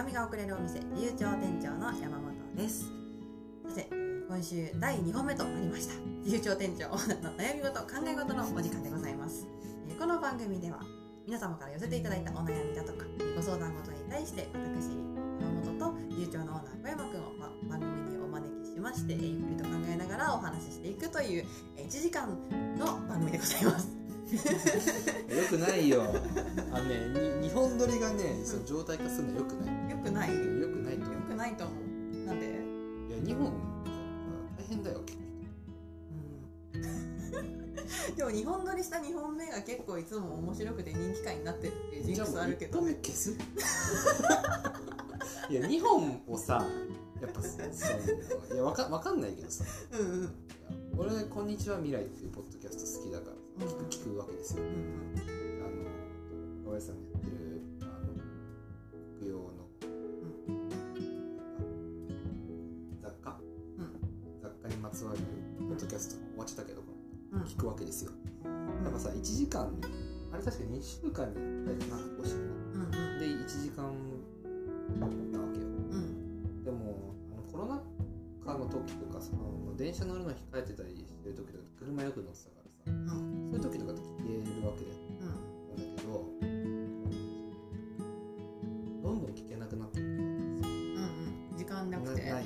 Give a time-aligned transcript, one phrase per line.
[0.00, 2.90] 紙が送れるお店自由帳店長の山本です。
[3.68, 3.86] さて
[4.26, 5.94] 今週第2本目となりました。
[6.24, 6.96] 自由帳店長の
[7.36, 9.46] 悩み事考え事のお時間でございます。
[9.98, 10.80] この番組では
[11.26, 13.04] 皆様から寄せていただいたお悩みだとか
[13.36, 14.88] ご相談事に対して私
[15.38, 21.44] 山本と自由帳のオーナー小山くんを番組にお招きしましてゆっくりと考えながらお話ししていくという
[21.76, 22.26] 1時間
[22.78, 23.99] の番組でございます。
[25.34, 26.02] よくないよ。
[26.72, 29.90] あのねに日本撮りがねその状態化するのよくない。
[29.90, 30.34] よくない。
[30.34, 31.22] よよくないと思う。
[31.28, 32.26] くないと思う。
[32.26, 32.46] なんで？
[32.46, 32.50] い
[33.12, 33.52] や日本
[34.56, 35.20] 大変だよ聞く
[38.16, 42.78] でも2本撮りした2本目が結構いつも面白くて人気回になってるっていうジン人クスあるけど。
[42.78, 43.30] 1本目消す？
[45.50, 46.64] いや日本をさ
[47.20, 49.64] やっぱそういやわかわかんないけどさ。
[49.92, 50.30] うんうん。
[50.96, 54.62] 俺「こんにちは未来」っていうポッドキャスト好きだから聞くわけですよ。
[54.62, 54.70] うん
[55.60, 58.14] あの小林さんがやってるあの
[59.18, 59.50] 国用の、
[63.02, 63.38] 雑貨、
[64.42, 65.18] 雑貨にまつわる
[65.58, 66.82] ポッドキャスト終わっちゃったけど
[67.46, 68.12] 聞くわけですよ。
[68.44, 68.84] うん。
[68.84, 69.72] やっぱさ1時間
[70.32, 72.90] あれ確か2週間に1回かな更新うんうん。
[73.18, 73.82] で1時間
[74.98, 75.12] なわ
[75.52, 75.66] けよ。
[75.66, 76.64] うん。
[76.64, 77.82] でもあのコロナ
[78.44, 82.59] 禍の時とかさあの電車乗るの控えてたりしてる時とか車よく乗ってたから
[83.08, 85.26] そういう時とかって聞けるわけでうん。
[85.26, 86.12] なんだけど
[89.02, 90.70] どんどん聞けなくなってくるわけですよ。
[90.70, 91.58] うんうん。
[91.58, 92.30] 時間なくて。
[92.30, 92.44] ない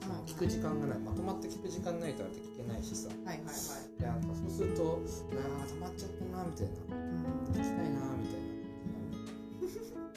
[0.00, 0.98] その聞く時間がない。
[1.00, 3.08] まとまって聞く時間ないとあれって聞けないしさ。
[3.08, 3.54] はいはいはい。
[4.00, 6.96] いやなんかそうするとああ溜まっちゃったなみたいな。
[6.96, 7.02] うん。
[7.52, 7.74] 聞きたいな
[8.16, 8.36] みた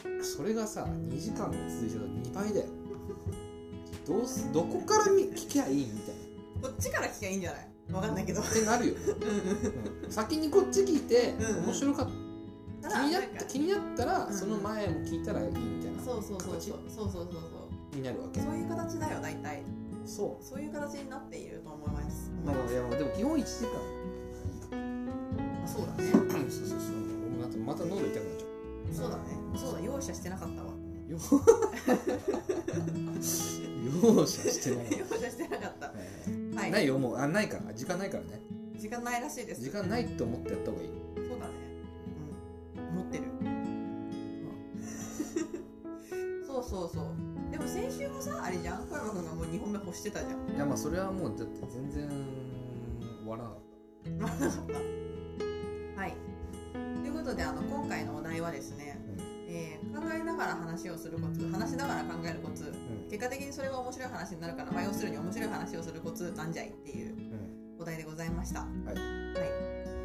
[0.10, 0.24] いな。
[0.24, 2.66] それがさ2時間が続いちゃうと2倍だよ。
[4.08, 6.16] どうすどこからみ聞きゃいいみたい
[6.62, 7.71] こっちから聞きゃいいんじゃない？
[7.92, 8.42] わかんないけど。
[8.42, 9.10] なってなるよ、 う
[10.04, 10.12] んうん。
[10.12, 12.08] 先にこっち聞いてうん面白かっ
[12.82, 12.90] た。
[12.90, 16.02] た気になった気になったらうんその前も聞いたらいいみたいな。
[16.04, 17.40] そうそうそう形そうそうそうそ
[17.94, 18.40] うになるわけ。
[18.40, 19.64] そうそういう形だよ大体。
[20.06, 22.32] そそういう形になっていると思います。
[22.44, 23.80] うまあいやでも基本1時間。
[25.64, 26.12] あそうだね。
[26.12, 26.22] そう
[26.68, 26.98] そうそう。
[27.40, 28.94] またまた喉痛くなっちゃう。
[28.94, 29.24] そうだね。
[29.56, 30.70] そうだ容赦してなかったわ。
[31.08, 31.18] よ
[34.02, 34.86] 容赦してない。
[35.00, 35.81] 容赦してなかった
[36.62, 38.42] はいはいないよもうあないから時間ないからね
[38.78, 41.54] 時間ないらしいです時間ないって思ってやった方がいいそうだね。
[42.78, 42.96] うん。
[42.96, 43.24] 持ってる。
[46.48, 47.06] そうそうそう。
[47.52, 48.88] でも先週もさ、あれじゃん？
[48.88, 50.56] 小山君がもう2本目欲してたじゃん。
[50.56, 52.10] いやまあそれはもうだって全然
[53.24, 54.38] 終わらなかっ
[55.96, 56.14] はい。
[56.74, 58.91] ということで、あの、今回のお題はですね、た
[59.54, 68.62] えー考えながら話をするコツ、話しながら考えるコツ、うん結果的にそれが面白い話になるから、まあ、要するに面白い話をするコツなんじゃいっていううんお題でございました。
[68.62, 68.86] はい。
[68.88, 68.96] はい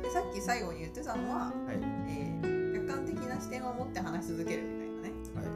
[0.02, 1.76] でさっき最後に言ってたのは、うんはい
[2.08, 5.10] えー客観的な視点を持って話し続けるみたいなね。
[5.34, 5.46] はい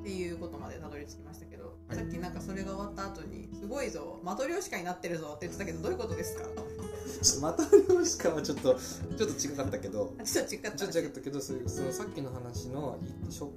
[0.00, 1.46] っていうことまでたどり着きました
[1.94, 6.44] さっきなんかそれが終わった後に「すごいぞマトリョーシカになってるぞ」って言ってたけどどういうことですか？
[6.44, 8.74] ちょっとまた漁師かはちょっと
[9.16, 10.14] ちょっと違かったけど。
[10.20, 12.98] あちょっと違ったちょっと違ったけどそれそのさっきの話の
[13.28, 13.50] いしょ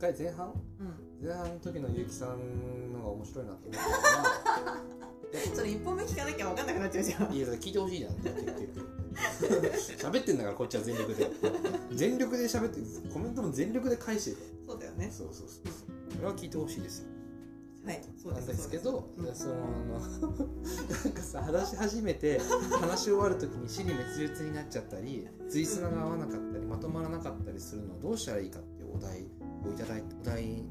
[0.00, 0.52] 回前半？
[0.80, 1.26] うん。
[1.26, 4.82] 前半の時の結城さんのが面白いなと思ったのは
[5.56, 7.32] それ一本目聞かなきゃ分かんなくなっちゃうじゃん。
[7.34, 8.12] いやだから聞いてほしいじゃん
[10.12, 11.30] 喋ってんだからこっちは全力で。
[11.92, 12.80] 全力で喋って
[13.12, 14.36] コメントも全力で返してる
[14.68, 15.10] そうだよね。
[15.10, 16.12] そうそうそう。
[16.14, 17.08] それは聞いてほしいですよ
[17.86, 18.02] はい。
[18.20, 20.00] そうなんですけど、そうですそのあの
[21.04, 22.40] なんかさ話し始めて
[22.80, 29.22] 話し終わる時に尻滅裂になっちゃったりついつなが合わなかったりまとまらなかったりするのをどうしたらいいかっていうお題
[29.64, 30.64] をいただいてお題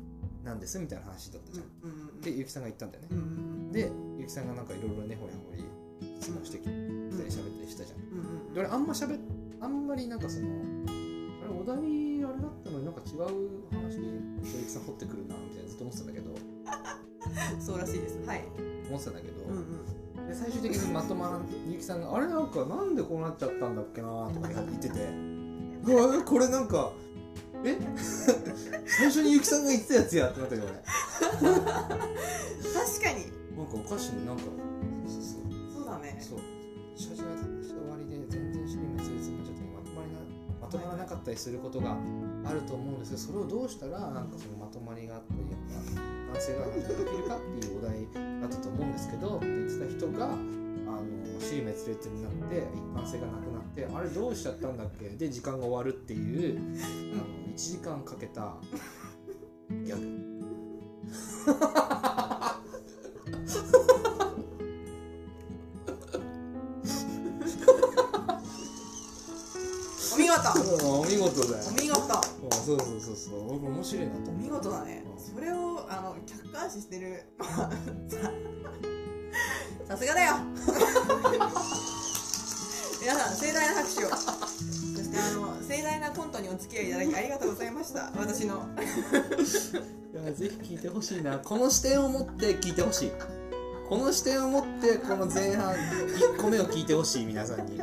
[0.43, 1.65] なんですみたいな話だったじゃん。
[1.83, 3.09] うんうんうんでゆきさんが言ったんだよね。
[3.11, 3.13] う。
[3.15, 5.63] んでゆきさんがなんかいろいろねほりほり
[6.19, 7.99] 質問してきたり喋ったりしたじゃん。
[7.99, 9.19] うんうんで俺あんま喋っ
[9.61, 11.77] あんまりなんかそのあれお題
[12.23, 13.19] あれだったのになんか違う
[13.71, 16.54] 話ゆきさん掘ってくるなみたいなずっと思ってたんだけど
[17.59, 18.17] そうらしいです。
[18.25, 18.43] はい。
[18.87, 19.43] 思ってたんだけど。
[19.45, 20.27] うんうん。
[20.27, 24.99] で最終的にまとまらんゆきさんが「あれなんかなんでこうなっちゃったんだっけな」とか言ってて
[25.85, 26.91] 「うわこれなんか
[27.63, 27.77] え？
[28.87, 30.73] 最初にゆきさんが言ってたやつや」ってなったけど俺。
[30.73, 30.85] 確
[33.03, 33.35] かに。
[33.55, 34.43] なんかおかしいねなんか。
[35.07, 35.41] そうそう
[35.73, 36.17] そうだね。
[36.19, 36.39] そう。
[36.95, 40.19] そう初め話して終わりで全然尻滅裂になっちゃってまとまりな
[40.61, 41.97] まとまらなかったりすることが
[42.45, 45.59] あると思うんですけどそれをどうしたらなんかそのまとまりがあったりやっ
[45.93, 47.91] ぱ男性が働けるかっていうお題
[48.41, 51.05] だったと思うんですけどって言ってた人があの
[51.39, 55.07] 尻滅裂になって一般性がなくなってあれどうしちゃったんだっけ？
[55.09, 56.59] で時間が終わるっていう
[57.13, 57.23] あの
[57.53, 58.55] 1時間かけた
[59.85, 60.25] ギャグ。
[70.85, 71.63] お見事だよ。
[71.69, 71.95] お見事。
[72.65, 73.47] そうそうそうそう。
[73.53, 74.11] 僕面白いな。
[74.13, 75.03] とお思見事だね。
[75.05, 75.35] うん。
[75.35, 77.23] それをあの客観視してる。
[77.41, 77.69] さ
[79.87, 80.35] さすがだよ。
[83.01, 84.09] 皆さん盛大な拍手を。
[84.09, 88.11] そしてあの盛大なコントにお付き合いいただきありがとうございました。
[88.15, 88.67] 私の。
[90.15, 91.39] いやぜひ聞いてほしいな。
[91.39, 93.11] この視点を持って聞いてほしい。
[93.87, 97.79] この視点を持ってこの前半1個目を聞いてほしい皆さんに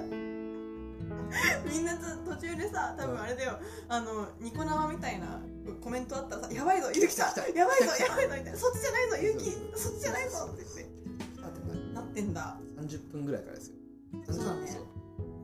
[1.64, 3.58] みんなず途中でさ多分あれだよ。
[3.88, 5.40] あのニコ生みたいな
[5.80, 9.50] コメントあったらさ「やばいぞゆうきさんやばいぞやばいぞ」みたいな「そっちじゃないぞゆうき。
[9.76, 10.92] そっちじゃないぞ」って言って。
[11.92, 12.58] なってんだ。
[12.76, 13.76] 30分ぐらいからですよ。
[14.26, 14.80] そうだね。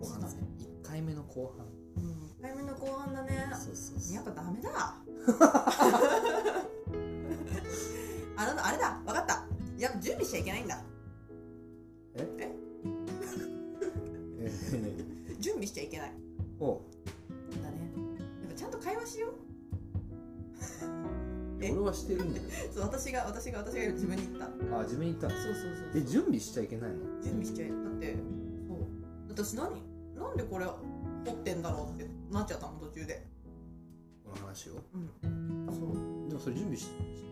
[0.00, 0.34] 後半です。
[0.36, 0.42] ね
[0.82, 1.66] 1回目の後半。
[1.96, 3.46] うん1回目の後半だね。
[3.52, 4.14] そうそうそう。
[4.14, 4.70] やっぱダメだ。
[8.36, 9.00] あのあれだ。
[9.04, 9.44] 分かった。
[9.78, 10.82] やっぱ準備しちゃいけないんだ。
[12.14, 12.28] え？
[12.38, 12.57] え？
[15.68, 16.12] しちゃいけない。
[16.60, 16.82] ー、お
[17.62, 17.78] だね。
[18.42, 19.32] やっぱちゃんと会話しよう。
[21.64, 21.70] え？
[21.72, 22.44] 俺はしてるんだよ。
[22.72, 24.46] そう私が私が私が自分に言った。
[24.78, 25.34] あ自分に言ったの？
[25.42, 26.96] そうそうそうえ準備しちゃいけないの？
[27.22, 28.16] 準備しちゃえだって
[28.66, 28.78] そう。
[29.28, 29.70] 私何？
[30.16, 32.72] なんでこれ掘ってんだろうってなっちゃったの？
[32.80, 33.26] 途中で。
[34.24, 34.74] この話を？
[34.94, 35.66] うん。
[35.66, 36.28] そう。
[36.28, 36.88] でもそれ準備し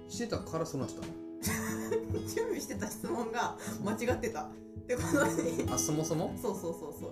[0.08, 1.02] してたからそうなった
[2.34, 4.42] 準備してた質問が間違ってた。
[4.44, 4.48] っ
[4.86, 6.32] てことにのあそもそも？
[6.40, 7.10] そうそうそうそう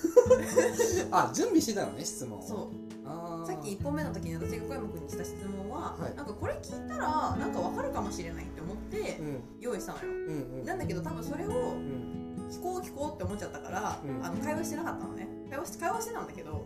[1.10, 2.42] あ準備してたのね質問を。
[2.42, 2.68] そう。
[3.04, 3.46] あー。
[3.46, 6.14] さっき1本目の時に私が小山君にした質問は、はい。
[6.16, 9.42] なんかこれ聞いたらなんかわかるかもしれないって思ってうん。
[9.60, 10.04] 用意したのよ。
[10.08, 10.64] うんうん。
[10.64, 14.24] なんだけど多分それをうん聞こう聞こうって思っちゃったから、うん。
[14.24, 15.28] あの会話してなかったのね。
[15.50, 16.64] 会話し会話してたんだけど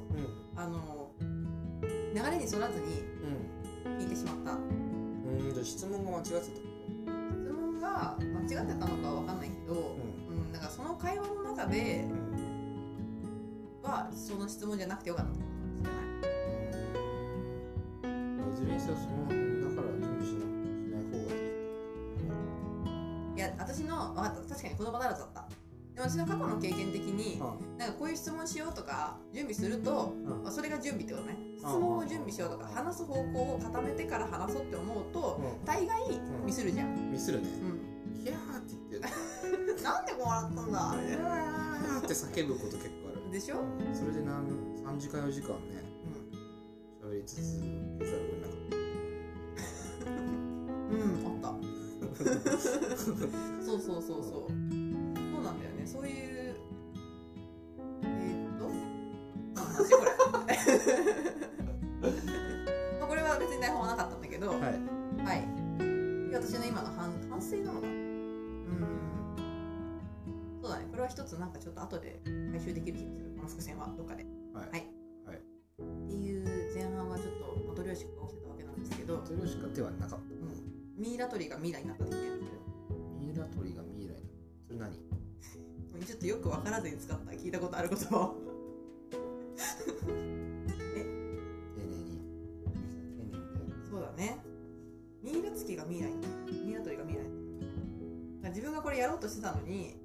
[0.56, 3.02] あの流れに沿らずに
[3.98, 4.52] 聞いてしまった。
[4.52, 6.52] うんうんじゃあ質問が間違ってた質
[7.52, 12.43] 問が間違ってたのかは分かんないけど、うんなんかその会話の中でうん
[13.84, 15.52] はその質問じゃなくてよかったかもしれ
[18.10, 19.28] ないいずれにせよその。
[19.28, 20.48] だから準備しなし
[20.90, 21.36] ない方がい
[23.34, 25.48] いいや私の分かった確かに言葉足らずだった。
[25.94, 27.38] でも私の過去の経験的に
[27.78, 30.42] なんかこういう質問しようとか準備すると、うん。
[30.42, 31.36] まあ、それが準備ってことね。
[31.58, 33.20] 質問を準備しようとか話す方向
[33.54, 35.64] を固めてから話そうって思うとうん。
[35.64, 36.00] 大概
[36.44, 37.48] ミスるじゃん、ミスるね。
[37.48, 39.02] うん、いやーって言っ
[39.76, 40.96] て なんでこう笑ったんだ。
[41.00, 43.03] みたいなーって叫ぶこと結構
[43.34, 43.56] でしょ、
[43.92, 44.46] それで何
[44.86, 45.54] 3時間4時間ね
[47.02, 47.68] うん喋りつつざるを
[48.30, 48.56] 得なかっ
[50.88, 50.96] うん、
[51.26, 51.48] あった。
[53.66, 54.22] そうそうそうそう。
[54.22, 54.50] そう
[55.42, 55.84] なんだよね。
[55.84, 56.54] そういう。
[58.04, 58.68] えー、っと？
[58.68, 60.12] 何の話これ。
[63.00, 64.48] まあ、これは別に台本はなかったんだけど。
[64.50, 64.60] はい。
[64.60, 64.66] た
[65.24, 65.42] はい
[66.34, 67.93] 私の今の反反省なのかな？
[71.04, 73.32] は一つなんかちょっと後で回収できる気がする。
[73.36, 74.24] この伏線はどっかで。
[74.54, 74.70] はい。
[74.70, 74.86] はい。
[75.26, 75.36] はい。
[75.36, 79.20] っていう前半はちょっとマトリョーシカが起きてたわけなんですけど。
[79.24, 80.24] それしか手はなかった。
[80.96, 82.40] ミイラ取りがミイラになった的なやつ。
[83.20, 84.20] ミイラ取りがミイラに
[84.66, 84.92] それ何？
[86.04, 88.36] ちょっとよく分からずに使った聞いたことある言葉を。
[90.06, 90.70] 丁寧に。
[91.74, 91.86] 丁寧
[93.64, 94.38] にそうだね。
[95.22, 96.16] ミイラ付きがミイラに。
[96.64, 97.28] ミイラ取りがミイラに
[98.40, 99.96] だから自分がこれやろうとしてたのに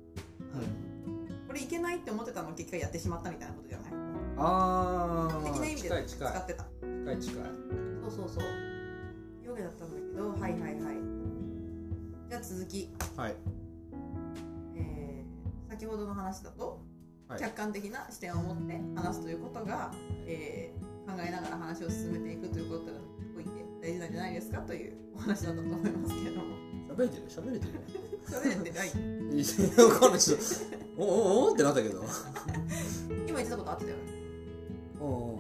[1.50, 3.92] これいけないって思ってたのを結果やってしまったみたいなことじゃない？
[4.38, 6.64] あ的な意味で使ってた。
[6.82, 7.44] 近い近い。
[8.04, 8.44] そうそうそう。
[9.44, 10.72] いうわけだったんだけどはいはいはい。
[12.30, 13.36] じゃあ続き、はい。
[14.76, 16.82] えー先ほどの話だと、
[17.28, 17.40] はい。
[17.40, 19.92] 客観的な視点を持って話すということが、
[20.28, 22.98] えー考えながら話を進めていくということに
[23.36, 23.50] おいて
[23.82, 26.46] 大事なんじゃないですかというお話だったと思いますけれども。
[26.96, 27.24] 喋れてる？
[27.28, 27.74] 喋れてる？
[28.28, 28.90] 喋れてない。
[29.34, 30.20] いやわかんない
[31.00, 32.04] おおおってなったけど
[33.26, 34.04] 今言ってたことあってたよね
[35.00, 35.40] おお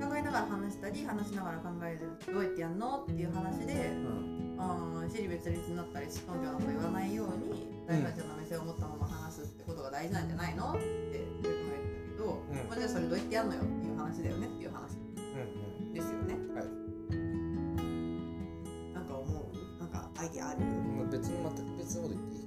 [0.00, 3.76] 考えながら話したり話しながら考えるどうやってやんのっていう話でう
[4.08, 10.80] んあー私利別立になったり彼女のこと言わないように第三者の目線を持ったまま話すってことが大事なんじゃないのって
[11.12, 16.66] 言ってくれたけど、うんまあ、じゃあそれどうやってやんのよっていう話だよねっていう話うんですよねはい
[18.94, 20.60] なんか思うなんかアイディアある
[21.12, 22.45] 別の全く別のこと言っていい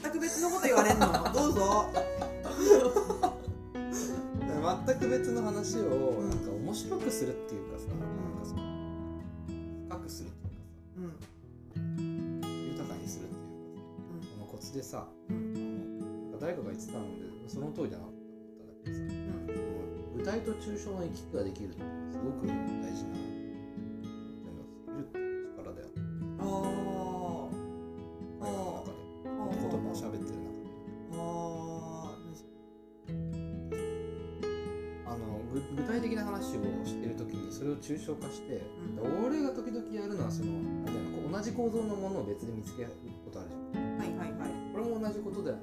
[0.00, 1.06] 全く別のこと言われんの？
[1.32, 1.86] どうぞ。
[4.86, 5.82] 全く別の話を
[6.22, 7.98] なんか面白くするっていうかさ、なん
[8.40, 8.62] かその
[9.88, 10.50] 深くするってい
[11.04, 11.16] うか
[11.78, 12.40] うん。
[12.40, 16.30] さ豊かにするっていうかさこのコツでさ、うん。
[16.30, 17.10] なんか誰かが言ってたので
[17.48, 18.22] その通りだなと思っ
[18.58, 20.18] たんだけどさ、うん。
[20.18, 22.52] 具体と抽象の行き来ができるっていうのはすごく大
[22.90, 23.25] 事な
[37.96, 38.60] 抽象化して、
[39.00, 39.26] うん。
[39.26, 40.52] 俺が時々やるのはその
[40.86, 40.96] あれ
[41.32, 42.90] 同じ構造のものを別で見つける
[43.24, 43.98] ことあるじゃん。
[43.98, 44.50] はいはいはい。
[44.72, 45.62] これも同じことだよね。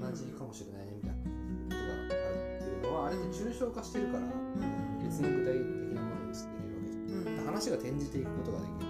[0.00, 5.02] 同じかもしれないねみたいなことがあるっていうのはあれって抽象化してるからうん。
[5.04, 7.36] 別の具体的なものに捨てれるわけじゃん。
[7.36, 7.38] うん。
[7.38, 8.86] うん話が転じていくことができる。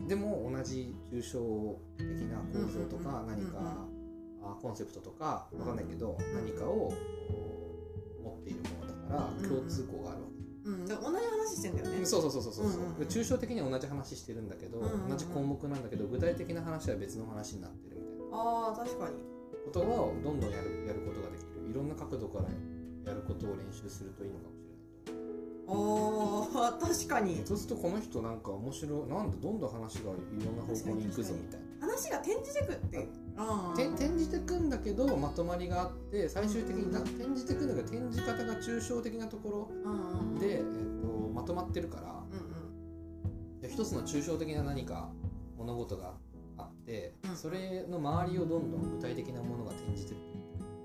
[0.00, 3.86] うんでも同じ抽象的な構造とかうんうんうん何か
[4.42, 6.94] あコンセプトとかわかんないけど何かを
[8.22, 10.37] 持っているものだから共通項があるわけ
[10.68, 12.04] うん同じ話してんだよね。
[12.04, 12.66] そうそうそうそうそう、う
[13.04, 18.36] ん抽象的には同じ話してるんだけど、同じ項目なんだけど具体的な話は別の話になってるみたいな。
[18.36, 19.14] ああ確かに。
[19.64, 21.70] ことをどんどんやるやることができる。
[21.70, 22.44] いろんな角度から
[23.06, 24.64] やることを練習するといいのかもし
[25.08, 25.28] れない
[25.68, 27.42] ああ確かに。
[27.44, 31.86] そうするとこの人なんか面白いなんだどんどん話がいろんな方向に行くぞみたいな。
[31.86, 32.98] 話が転じてくって。
[32.98, 33.27] あ
[33.76, 40.62] て転じてくんだけどまとまりがあって最終的にな転じてくんだけど転じ方が抽象的なとこうんろで、えっ
[41.00, 45.10] とまとまってるからうんで一つの抽象的な何か
[45.56, 46.14] 物事が
[46.56, 50.14] あって、うんそれの周りをどんどん具体的なものが転じて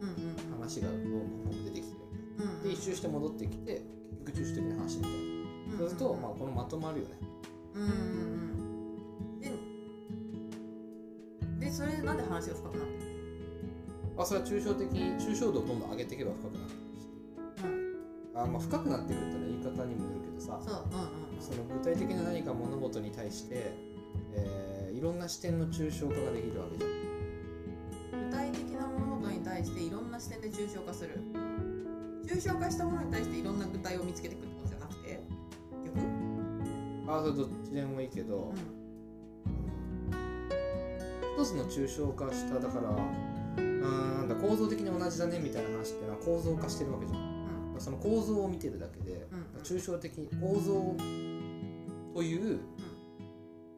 [0.02, 0.16] うんうん
[0.54, 0.60] うん。
[0.60, 1.96] 話がどんどん出てきて
[2.40, 3.82] うんで一周して戻ってきて
[4.26, 5.78] 結局抽象的な話みたいな。
[5.78, 7.18] そうすると、まあ、このまとまるよね。
[7.74, 8.43] うんうんうん
[12.13, 13.12] なんで話が深くなってる
[14.17, 17.08] あそれは抽象的抽象度をどんどん上げていけば深くなっていくし
[18.36, 20.60] あ、まあ、深くなっていくって言い方にもよるけどさ。
[20.62, 21.41] そううんうんうん。
[21.41, 23.74] その具体的な何か物事に対して、
[24.34, 26.91] えーいろんな視点の抽象化ができるわけじゃん。
[28.29, 31.20] 具体的な物事に対していろんな視点で抽象化する。
[32.25, 35.20] 抽象化したものに対していろんな具体を見つけていくってことじゃなくて
[35.84, 37.12] 逆？
[37.12, 38.53] あそれどっちでもいいけど、
[41.52, 47.20] の抽象化しただからうーんだ構造的に同じだねみたいな話っていうのは構造化してるわけじゃん。
[47.74, 47.82] うん。
[47.82, 49.62] その構造を見てるだけで、うん。
[49.62, 50.96] 抽象的構造
[52.14, 52.60] という、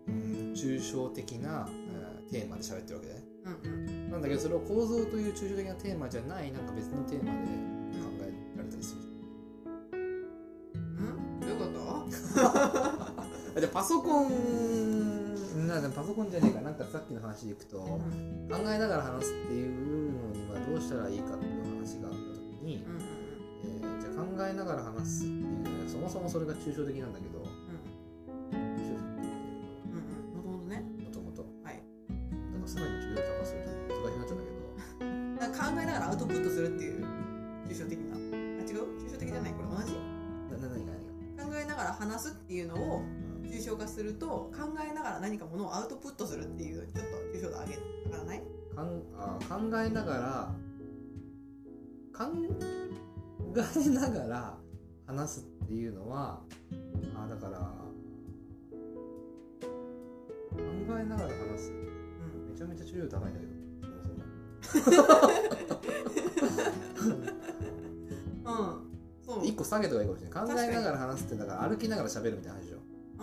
[0.07, 0.53] うん。
[0.53, 1.95] 抽象的な、うん
[2.31, 4.11] テーマで喋ってるわけでうんうん。
[4.11, 9.01] なんだけどそれを構造という抽象的なテーマじゃないなんか別のテーマで考えられたりする。
[9.93, 9.97] う
[11.03, 11.39] ん？
[11.39, 12.05] どういうこと？
[13.55, 14.94] あじゃあパソコン
[15.57, 16.75] なパソコンじゃねえかなん。
[16.75, 18.49] かさっきの話でいくと、考うん。
[18.51, 22.83] えながら話すっていうのにはどうしたらいいかっていう話があった時に、
[23.63, 27.13] えーじゃあ考えながら話すっていうのはそもそもそれが抽象的なん。
[27.13, 29.05] だけどっちゃうん。
[34.35, 37.05] だけどだから考えながらアウトプットするっていう
[37.69, 39.93] 抽象的なあ違う抽象的じゃないこれ同じ
[40.51, 40.91] なな何が
[41.37, 43.24] 何が考えながら話すっていうのをうん
[43.55, 44.51] 抽象化すると考
[44.89, 48.41] えながら何かものをアウトプットするっていうちょっと抽象度上げ上がらない？
[48.75, 50.53] かんあ考えながら
[52.13, 52.25] 考
[53.85, 54.57] えながら
[55.07, 56.41] 話すっていうのは
[57.15, 57.59] あだから
[60.51, 60.57] 考
[60.99, 61.71] えながら話す。
[61.71, 62.51] うん。
[62.51, 63.51] めちゃめちゃ重量高いんだけど。
[68.45, 68.55] うん。
[69.25, 69.35] そう。
[69.35, 70.47] そも一個下げた方がいいかもしれない。
[70.47, 72.74] 考えながら話すってだから歩きながら喋るみたいな話でしょ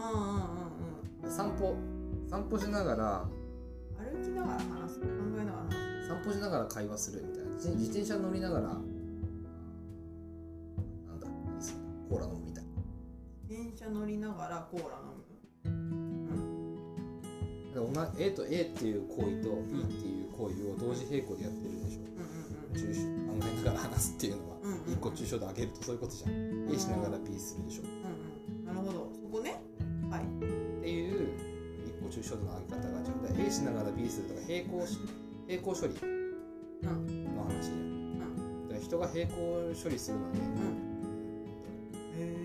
[0.03, 1.31] うんうんうんうん。
[1.31, 1.77] 散歩。
[2.29, 3.25] 散歩しながら。
[3.99, 5.01] 歩きながら話す。
[5.01, 5.07] 考
[5.41, 5.71] えながら話
[6.03, 6.09] す。
[6.09, 7.51] 散歩しながら会話するみたいな。
[7.57, 8.69] 自自転車乗りながら。
[8.69, 8.81] なん
[11.21, 11.79] だ何する
[12.09, 12.65] コーラ飲むみたい。
[12.65, 12.71] な
[13.49, 15.23] 電車乗りながらコーラ飲む？
[17.73, 22.01] でおな A と A っていう行為と B っていう行為を同時並行でやってるでしょ。
[22.01, 22.43] うんうん
[22.73, 24.93] 抽象考えながら話すっていうのはうんうんうん。
[24.95, 26.31] 一個抽象度上げるとそういうことじゃん。
[26.73, 27.83] A しながら B するでしょ
[32.33, 34.99] 一個抽象度の上げ方があるじゃんだから A しながら B するとか並行し
[35.49, 35.95] 並行処理。
[36.83, 37.25] うん。
[37.37, 38.19] の話じゃん
[38.69, 39.37] だから人が並行
[39.77, 40.41] 処理するのに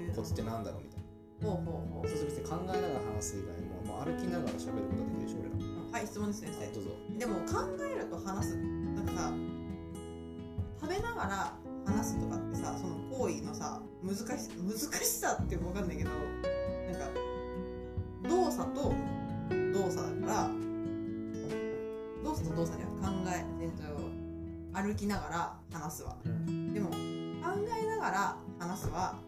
[0.07, 0.15] うん。
[0.15, 1.07] コツってなんだろうみたいな。
[1.47, 2.07] ほうほうほう。
[2.09, 5.91] そうすると考えながら話す以外も、まあ、歩きながら喋ることができるでしょ俺らうん。
[5.91, 6.65] はい質問です先生。
[6.65, 6.89] あどうぞ。
[7.17, 9.33] でも考えると話すなんかさ
[10.81, 18.93] 食べながら話すとかってさその行為のさ難し難しさって分かんないけどなんか動作と
[22.57, 22.89] 動作と動作じゃん
[23.23, 23.83] 考え、えっと、
[24.73, 26.17] 歩きながら話すわ。
[26.25, 26.73] うん。
[26.73, 26.95] でも考
[27.79, 29.19] えながら話すは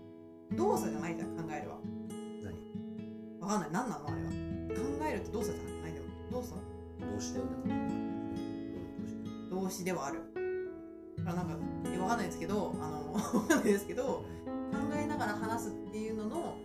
[0.58, 1.78] 動作じゃないじゃん考えるは
[2.44, 2.56] 何？
[3.40, 3.70] 分かんない。
[3.72, 4.08] 何なの？
[4.08, 4.30] あれは。
[4.30, 4.36] 考
[5.08, 7.44] えるって動作じゃないでも動作どうしてん
[9.50, 10.22] だ動詞ではある
[11.18, 11.56] だからなんか
[11.94, 14.26] えわかんないですけどあのわかんないですけど考
[14.96, 16.18] えながら話すっていう？
[16.18, 16.58] のの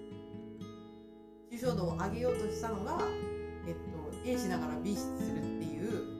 [1.50, 2.98] 抽象度を上げようとしたのが、
[3.66, 3.80] えっと、
[4.28, 6.13] A しながら B するっていう？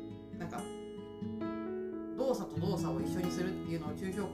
[2.25, 4.25] 動作と動作を一緒にするっていうのを抽象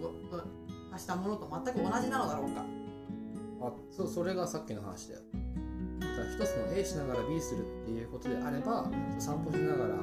[0.91, 2.65] 化したものと全く同じなのだろうか。
[3.63, 5.21] あそそれがさっきの話だよ。
[6.39, 9.99] 一つの A しながら B するっていうことであれば散歩しながらあ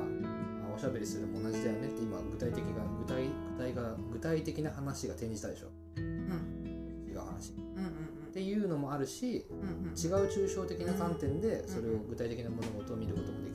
[0.75, 5.67] おしゃべりするも同じだよねって今具体的が具体具体が具体的な話が転じたでしょ。
[5.96, 7.08] うん。
[7.08, 7.53] 違う話。
[7.53, 9.88] うんうんっていうのもあるしうんうん。
[9.88, 13.47] 違う抽象的な観点でそれを具体的な物事を見ることもで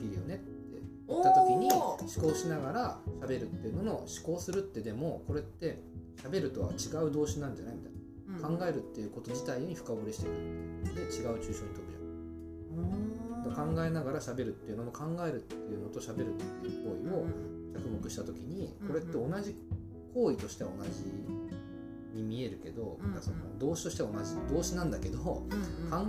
[1.13, 1.73] 言おった時にー。
[1.75, 5.81] 思考しながら喋るっていうのの思考するってでもこれって
[6.21, 7.93] 喋るとは違う動詞なんじゃないみたいな。
[8.41, 10.83] 考えるっていうこと自体に深掘りしていくっていう。
[10.83, 11.91] ことで違う抽象に飛ぶ
[13.43, 17.25] じゃん考えながら喋るっていうのの考えるっていうのと喋るっていう行為を
[17.73, 19.55] 着目した時にこれって同じ
[20.13, 20.89] 行為としては同じ
[22.15, 23.21] に見えるけど、うんうん。
[23.21, 25.47] その動詞としては同じ動詞なんだけど、考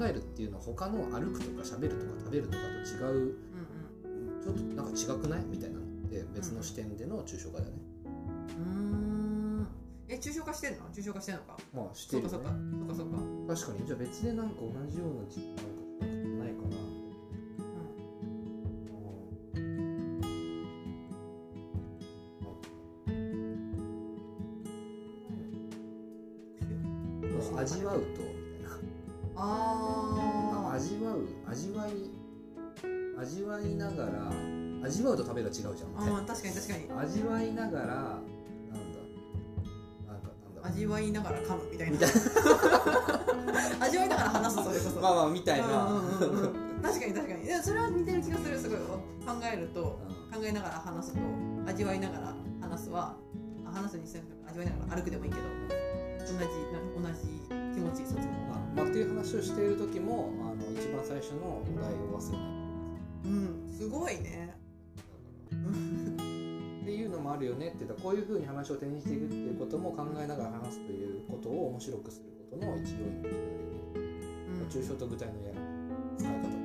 [0.06, 3.34] えるっていうのは他の歩くとか喋るとか食べるとかと違う
[4.44, 5.44] ちょっとなんか違くない？
[5.46, 7.78] みたいなのって別の視点での抽象化だよね。
[8.58, 9.66] うん。
[10.06, 10.80] え抽象化してんの？
[10.92, 11.56] 抽象化してんのか？
[11.72, 12.58] まあしてるよそうかそうか。
[12.58, 12.76] ね。
[12.78, 13.06] そうかそう
[13.48, 13.54] か。
[13.54, 13.86] 確かに。
[13.86, 15.62] じゃあ別でなんか同じようなじなんか
[33.54, 34.30] わいながら
[34.86, 35.72] 味わうと食べるは違うじゃん。
[35.96, 37.00] あー確かに確かに。
[37.06, 37.96] 味わいながらなんだ
[40.06, 40.68] なんかなんだ。
[40.68, 41.92] 味わいながら噛むみたいな。
[41.92, 42.10] みたい
[43.80, 45.00] 味わいながら話すそれこそ。
[45.00, 46.82] まあまあみたいな、うんうんうんうん。
[46.82, 47.44] 確かに確かに。
[47.44, 48.86] いやそれは似てる気がするすごい考
[49.52, 50.00] えると
[50.32, 50.40] うん。
[50.40, 51.18] 考えながら話すと
[51.66, 53.14] 味わいながら話すは
[53.64, 55.42] あ話すにしても味わいながら歩くでもいいけど
[56.18, 56.46] 同じな同
[57.14, 57.40] じ
[57.74, 58.58] 気持ちそっちの方が。
[58.76, 62.48] まあ、っていう話をしている時もあの一番最初のお題を忘れない。
[62.48, 62.53] うん
[63.84, 64.56] すごいね。
[65.50, 74.68] っていうのもあるよねって言ったらこういうふうに話を転じていくっていうことも考えながら話すということを面白くすることの一要因としてあるよね、うん。
[74.68, 75.52] 抽象と具体のや
[76.16, 76.56] 使い方とかさ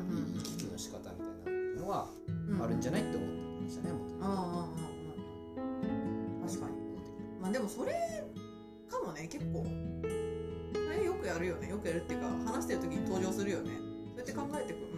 [0.00, 2.08] うん行き来の仕方みたいなのは
[2.48, 6.72] うんあるんじゃないって思ってましたね、元々ああ確かに。
[7.42, 7.92] まあでもそれ
[8.88, 9.66] かもね結構。
[10.72, 11.68] それよくやるよね。
[11.68, 13.70] よくやるっていうか話してる時に登場するよね。
[14.08, 14.78] そうやって考えてく。
[14.78, 14.89] う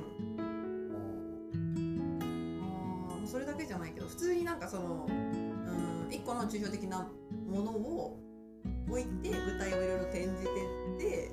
[4.53, 7.09] なんかそのうん一個の抽象的な
[7.49, 8.19] ものを
[8.87, 11.33] 置いて具体をいろいろ転じてって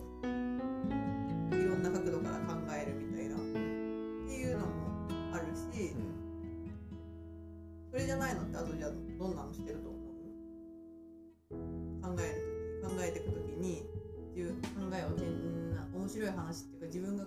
[1.52, 3.44] いろんな角度から考えるみたいなって
[4.34, 4.74] いうのも
[5.34, 5.94] あるし、
[7.92, 10.00] それじゃないのってあとじゃあどんなのしてると思
[11.52, 12.16] う？
[12.16, 13.84] 考える時考えていく時に
[14.34, 15.10] 自分考えを
[16.00, 17.26] 面白い話っていうか自分が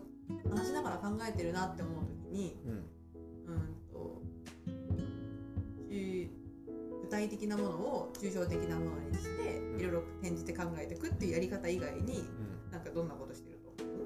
[0.48, 2.91] 話しながら考えてるなって思う時にうん。
[7.22, 9.80] 具体的なものを抽象的なものにしてうん。
[9.80, 12.22] いろいろ転じて考えていくっていうやり方以外にう
[12.68, 12.72] ん。
[12.72, 13.98] なんかどんなことしてると思う？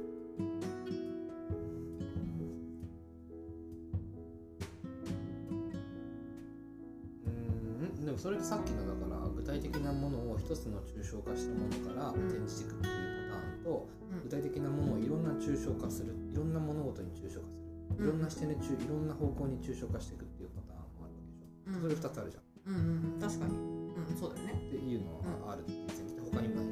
[7.24, 8.04] うん。
[8.04, 14.22] でもそれさっきのだから具体的なものを一つの抽象化したものから転じていくっていうパターンと、うん。
[14.24, 17.52] 具体的なものをいろんな抽象化するいろんな物事に抽象化す
[17.96, 18.04] る。
[18.04, 22.80] いろんな視点で抽いろんな方向に抽象化していくっていうパターンもあるわけでしょ、それ2つあるじゃんうんうん
[23.14, 23.54] うん確かに。
[23.54, 24.52] うんそうだよね。
[24.54, 25.14] っていうの
[25.46, 26.64] はあるって全然他にもない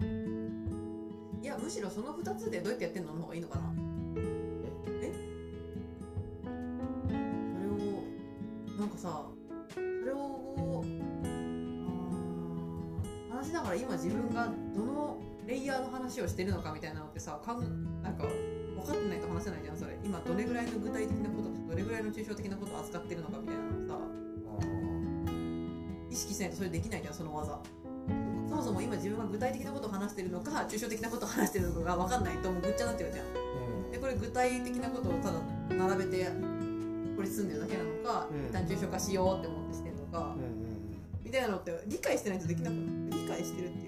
[0.00, 3.72] うんいやむしろその2つでどうやってやってんのの方がいいのかな。
[5.02, 5.12] え？
[6.44, 8.04] それを
[8.78, 9.26] なんかさ
[9.74, 10.84] それを
[13.30, 18.24] 話しながら今自分がどのレイヤーの話をしてるのかみたいなのってさかんなんか
[18.88, 19.98] 分かってないと話せないじゃんそれ。
[20.04, 24.66] 今どれぐらいの具体的なこととどれぐらいの抽象的なことを扱ってるのかみたいなのをさ
[26.10, 27.60] 意識しないとそれできないじゃんその技。
[28.48, 33.26] そもそも今自分が具体的なことを話してるのか抽象的なことを話してるのかが分かんないともうぐっちゃになってるじゃん。
[33.26, 33.28] う
[33.88, 33.90] ん。
[33.92, 35.38] でこれ具体的なことをただ
[35.70, 36.26] 並べて
[37.14, 38.46] これ進んでるだけなのか、うん。
[38.46, 40.34] 一旦抽象化しようって思ってしてるのか、
[41.22, 42.74] みたいなのって理解してないとできなく
[43.10, 43.87] 理解してるってい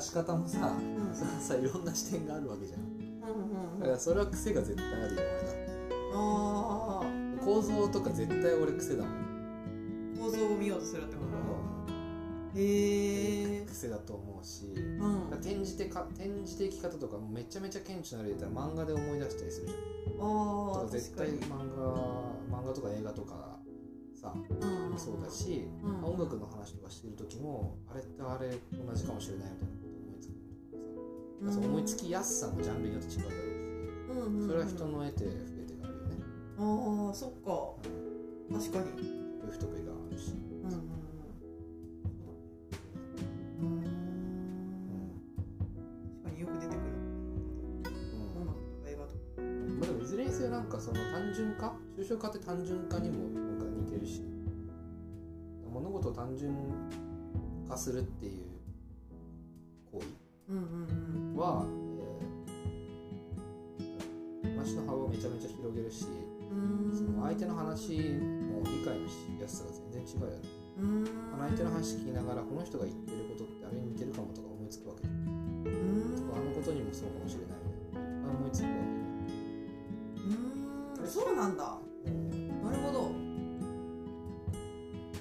[0.00, 1.14] さ仕方もさうん。
[1.14, 2.80] ささいろんな視点があるわけじゃん。
[2.80, 3.80] うんうんうん。
[3.80, 5.22] だからそれは癖が絶対あるよ俺だ。
[6.14, 10.14] ああ構造とか絶対俺癖だもん。
[10.16, 11.28] 構構造を見ようとするってこと？
[12.58, 15.28] へえ癖だと思うしうん。
[15.30, 19.78] 転じてか転じて生き方とかもめちゃめちゃ顕著な例で言ったら漫画で思い出したりするじゃん。
[20.24, 23.58] あ絶対漫画漫画とか映画とか
[24.14, 24.98] さにうんうん。
[24.98, 26.04] そうだし、うん。
[26.04, 29.87] 音楽の話とかしてる時もあれってあれと同じかもしれないみたいな
[31.50, 33.36] その思いつきやすさもジャンルによって違うだろうし、
[34.10, 34.48] うんうんうん。
[34.48, 35.34] それは人の得て増え
[35.66, 36.16] てがあるよね、
[36.58, 37.72] ああそっか。
[38.52, 39.18] 確かに。
[39.50, 40.34] 不得意があるし、う
[40.66, 40.76] んうんう
[43.62, 43.64] ん。
[43.64, 43.66] うん
[46.22, 46.78] 確かによく出てくる。
[48.36, 49.14] 音楽とか映画とか
[49.80, 54.22] まあ、でもいずれにせよなんかその単純化抽象化って単純化にもなんか似てるし。
[55.70, 56.52] 物事を単純
[57.68, 58.32] 化するっていう
[59.92, 60.06] 行為。
[60.48, 60.87] うんうんうん
[61.38, 66.04] は、えー話の幅をめちゃめちゃ広げるし、
[66.92, 70.42] その相手の話も理解のしやすさが全然違うよね。
[71.38, 75.02] 相手の話聞きながらこの人が言ってることってあれに似てるかもとか思いつくわけ。
[75.02, 81.78] で、うーんあのことにもそうかもしれないみたいな思いつくわうーんそうなんだ。
[82.64, 83.10] なるほど。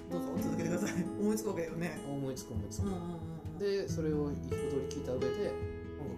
[0.10, 1.04] どうぞ続けてください。
[1.22, 2.00] 思いつくわけだよね。
[2.10, 2.88] 思いつく思いつく。
[2.88, 3.60] うんうんうんうん。
[3.60, 4.58] でそれを一通り
[4.90, 5.77] 聞いた上で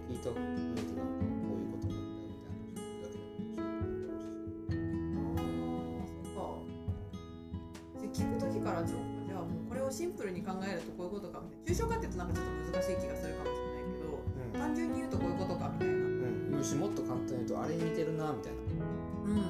[0.09, 3.17] なんか聞いた上でなんかこういうこと思ったよみたいなだけ
[3.59, 6.57] あーそっか。
[8.01, 16.01] で聞く時からじゃあじゃあもうこれをシンプルに考えるとこういうことかみたいな抽象化って言うとなんかちょっと難しい気がするかもしれないけど単純に言うとこういうことかみたいなうん。
[16.01, 19.43] うん、うん、よしもっと簡単に言うとあれに似てるなみたいうんうんな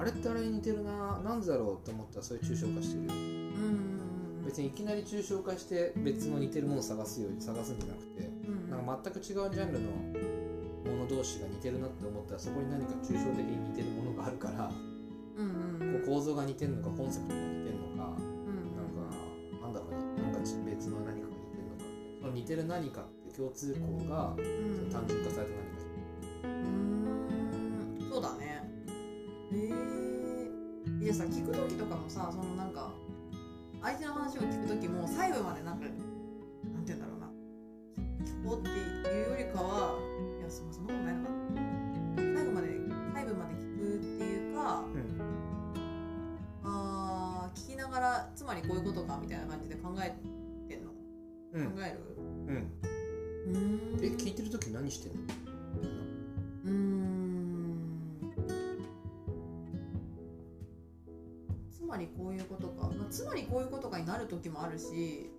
[0.00, 3.06] あれってあれに似てるななんでだろうって思ったらそういう抽象化してる。
[3.06, 3.95] ようんうん
[4.46, 9.90] 別にいきなり抽象化して別の似てるものを探すように探すんじゃなくてうんなんか全く違うジャンルの
[10.96, 14.70] もの同士が似てるなって思ったらそこに何か抽象的に似てるものがあるから
[15.36, 16.00] うんうんうん。
[16.04, 21.84] こう構造が似てるのかコンセプトが似てるのかうんなんかなんだろうねなんか別の何かが似てるのか
[22.20, 24.76] その似てる何かって共通項がうん。
[24.76, 25.76] その単純化された何か
[26.44, 28.10] うーん。
[28.12, 28.62] そうだね。
[29.52, 32.90] へえいやさ聞く時とかもさそのなんか
[33.86, 35.92] 相手の話を聞く時も細部までなんかなん
[36.84, 37.28] て言うんだろうな。
[38.26, 38.68] 聞こうって
[39.10, 40.00] いうよりかは
[40.40, 41.36] いやそそんないのかな。
[42.34, 42.66] 最後まで
[43.14, 44.82] 細部まで聞くっていうか
[46.64, 50.16] あー聞きながらつまりこういうことかみたいな感じで考え
[50.68, 50.90] てんの、
[51.52, 51.66] うん。
[51.70, 52.00] 考える？
[52.18, 52.72] うん。
[53.46, 54.04] うーん。
[54.04, 55.20] え聞いてる時何してんの？
[56.64, 57.06] うーん。
[61.70, 62.66] つまりこういうこと
[63.10, 65.30] つまりこういうことかになる時もあるし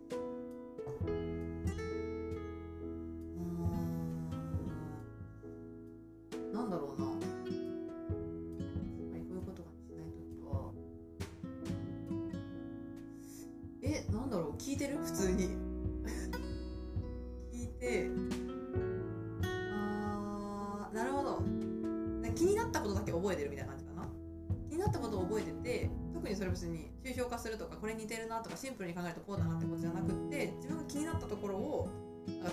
[31.18, 31.90] ったところを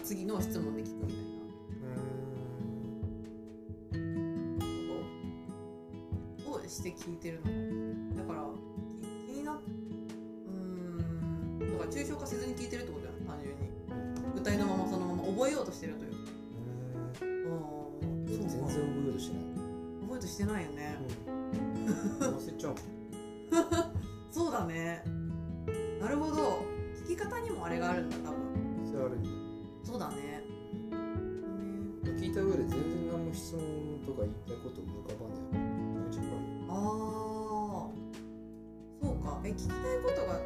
[0.03, 1.35] 次の質問で聞くみたいな。
[6.45, 8.43] ことをして聞いてるのだから
[9.29, 13.65] き気になっうーんだから抽象化せずに聞いてるってことだよね単純に。
[14.35, 16.13] 具体のままそのまま覚えようとしてるという
[17.23, 19.43] ああ全然覚えようとしない。
[20.01, 20.99] 覚えようとしてないよね、
[22.21, 22.75] 忘れちゃう
[24.31, 25.05] そうだね。
[26.01, 26.35] なるほど。
[26.35, 26.74] 聞
[27.17, 28.39] き方にもあれがあるんだ多分。
[28.91, 29.35] それあるんだよ
[29.85, 30.17] そうだね。
[30.17, 30.43] ね
[32.21, 33.63] 聞いた上で全然何も質問
[34.07, 35.63] とか言いたいこと思い浮かばない
[36.09, 36.73] めちゃめちゃ怖いあ
[37.87, 37.91] あ
[39.03, 39.41] そうか。
[39.45, 40.41] え聞きたいことが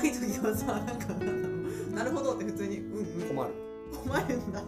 [0.00, 1.06] ない時はさなんか
[1.94, 3.28] なるほどって普通にうんうん。
[3.28, 3.54] 困る。
[4.04, 4.60] 困るんだ。
[4.60, 4.62] あ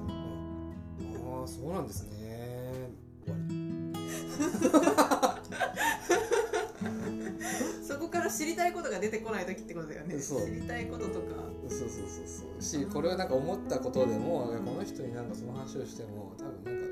[1.45, 2.91] あそうなんですね。
[3.25, 3.55] 終わり
[8.33, 10.18] 知りたいことが出てこない時ってことだよね。
[10.18, 11.42] 知りたいこととか。
[11.68, 12.62] そうそうそうそう。
[12.62, 16.88] しこれはなんか思ったことでもこの人になんかその話をしても多分なんか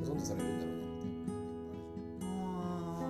[0.00, 3.04] ほとんどされるんだろうなみたいなあ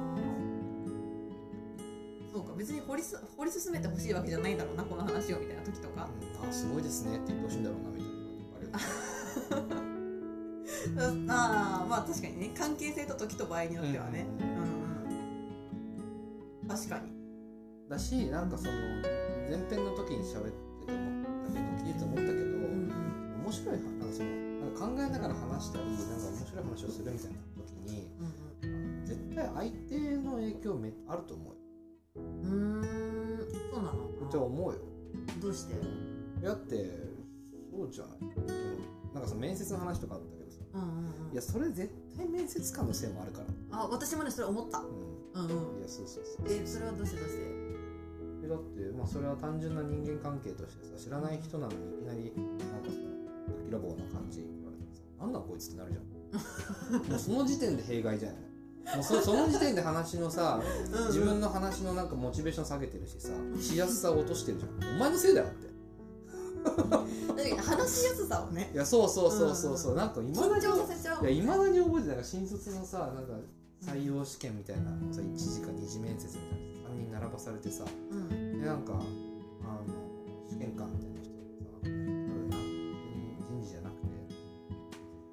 [2.29, 2.33] ー。
[2.33, 6.09] そうか別に掘りす掘り進めてほしいわけじゃないんだろうなこの話をみたいな時とか。
[6.43, 6.49] うん。
[6.49, 8.79] あすごいですねって言ってほしいんだろうなみたいな。
[11.29, 14.27] ああまあ確かにね関係性と時と場合によってはね。
[14.41, 14.56] うん
[17.97, 18.73] だしなんかその
[19.49, 22.93] 前編の時に喋ってて思ったけど聞いてて思ったけど、うん
[23.47, 31.55] 面白いなんかそのなんか考えながら話したりなんか面白い話をするみたいな時にうん絶対相手の影響めあると思うよ。
[32.17, 34.79] うんうーんって思うよ。
[35.41, 35.75] どうして？
[36.45, 36.91] だって
[37.71, 38.19] そうじゃない。
[38.35, 38.47] その
[39.15, 40.59] なんかさ面接の話とかあったけどさ。
[40.75, 40.89] うんうん
[41.29, 41.33] うん。
[41.33, 43.79] いやそれ絶対面接官のせいもあるから。
[43.79, 44.79] あ私もねそれ思った。
[44.81, 44.83] う
[45.35, 45.79] うんうんん。
[45.79, 46.47] いやそうそうそう。
[46.51, 47.56] えそれはどうしてどうして？
[48.47, 52.33] えだってまあそれは単純な人間関係としてさ知らない人なのにいきなり
[52.71, 52.97] なんかさ
[53.51, 54.41] ぶっきらぼうな感じ。
[54.41, 56.07] 言われてさなんなんこいつってなるじゃん。
[57.11, 58.39] もうその時点で弊害じゃない。
[58.97, 60.63] もうそ その時点で話のさ
[61.09, 63.31] 自分の話のなんかモチベーション下げてるしさ
[63.61, 64.97] しやすさを落としてるじゃん。
[64.97, 65.67] お前のせいだよって。
[67.57, 68.71] 話しやすさをね。
[68.73, 69.95] いやそうそうそうそうそう。
[69.97, 72.25] なんかいまだ緊にいまだに覚えてない。
[72.25, 73.35] 新卒のさなんか
[73.83, 78.61] 採用試験みたいなのさ1時間2次面接みたいな3人並ばされてさうん。
[78.61, 79.05] でなんかあの
[80.51, 81.87] 試験官みたいな人がさ
[83.47, 84.07] 人事じゃなくて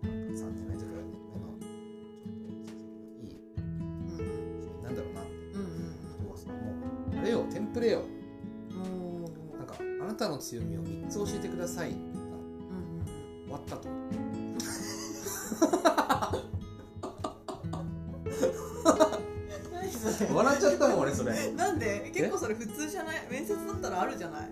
[0.07, 2.79] なんか3年目とか4年目のちょっ
[3.19, 5.67] といいうんなんだろうなってうんうん
[6.13, 6.55] 人がさも
[7.15, 8.01] うあれよテンプレよ
[9.57, 13.05] なんかあなたの強みを3つ教えてくださいって言ったのうん
[13.45, 15.71] 終わったと何それ
[20.33, 21.49] 笑っちゃったもん俺それ。
[21.49, 22.11] いなんで？
[22.13, 23.17] 結構それ普通じゃない？
[23.29, 24.43] 面接だったらあるじゃない？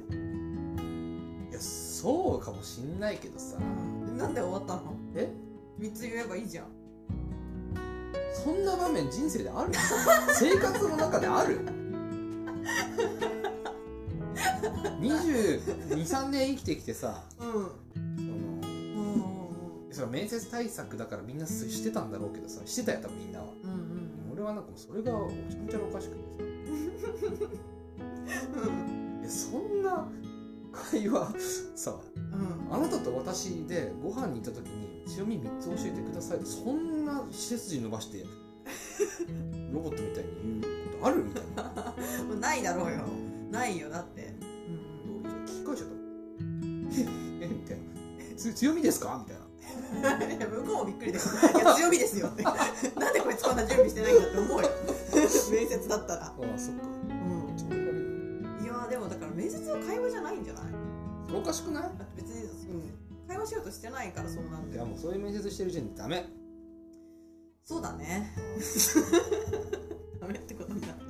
[1.54, 3.58] やそうかもしんないけどさ。
[4.18, 4.94] なんで終わったの？
[5.16, 5.30] え
[5.80, 6.66] ？3つ言えばいいじゃん。
[8.44, 9.72] そんな場面人生である？
[10.34, 11.60] 生活の中である
[15.02, 17.46] ？223年生きてきてさうん。
[17.46, 17.68] そのう
[19.90, 23.46] んそれは面接対策だからみんなしてたんだろうけどさしてたよ多分みんなは。
[23.64, 23.81] うんうん
[24.42, 26.22] 俺はなんかそれがちゃんちゃらおかしくて
[29.30, 29.52] さ。
[29.52, 30.08] そんな
[30.72, 31.32] 会話
[31.76, 32.76] さうん。
[32.76, 38.26] あなたと私でご飯に行った時に強み3つ教えてくださいそんな背筋伸ばして
[39.72, 41.96] ロボットみたいに言うことあるみたいな。
[42.32, 43.02] うんないだろうよ。
[43.52, 44.34] ないよだって。
[45.24, 45.94] 俺聞き返しちゃった。
[45.94, 47.84] ええみたいな。
[48.36, 49.24] つ強みですか？
[49.24, 49.41] みたいな
[50.02, 51.22] 向こうもびっくりでい
[51.66, 52.44] や強みですよって。
[52.44, 54.70] なんでこいつこんな準備してないんだって思うよ。
[55.52, 56.24] 面接だったら。
[56.26, 56.84] ああそっか。
[57.10, 58.62] うん。
[58.62, 60.64] いいやでもだから面接は会話じゃないんじゃない？
[61.34, 61.84] おかしくない？
[62.16, 66.26] 別に、うん、会話しようとしてないからそうなんいやもうそういう面接してる時点でダメ。
[67.66, 68.34] そうだね。
[70.20, 71.04] ダメってことになった。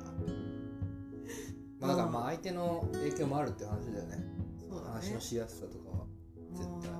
[1.80, 4.16] まあだからまあ相手の影響もあるって話だよね。
[4.16, 4.22] ね。
[4.84, 6.06] 話のしやすさとかは
[6.54, 6.90] 絶対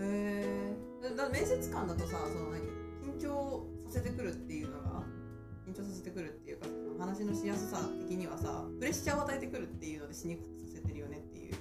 [0.00, 2.60] へえだ面接官だとさその何？
[3.02, 5.02] 緊張させてくるっていうのが
[5.66, 11.54] 緊張させてくるっていうかその話のしやすさ的にはさプレッシャーを与えてくるっていうのでしにくくさせてるよねっていう。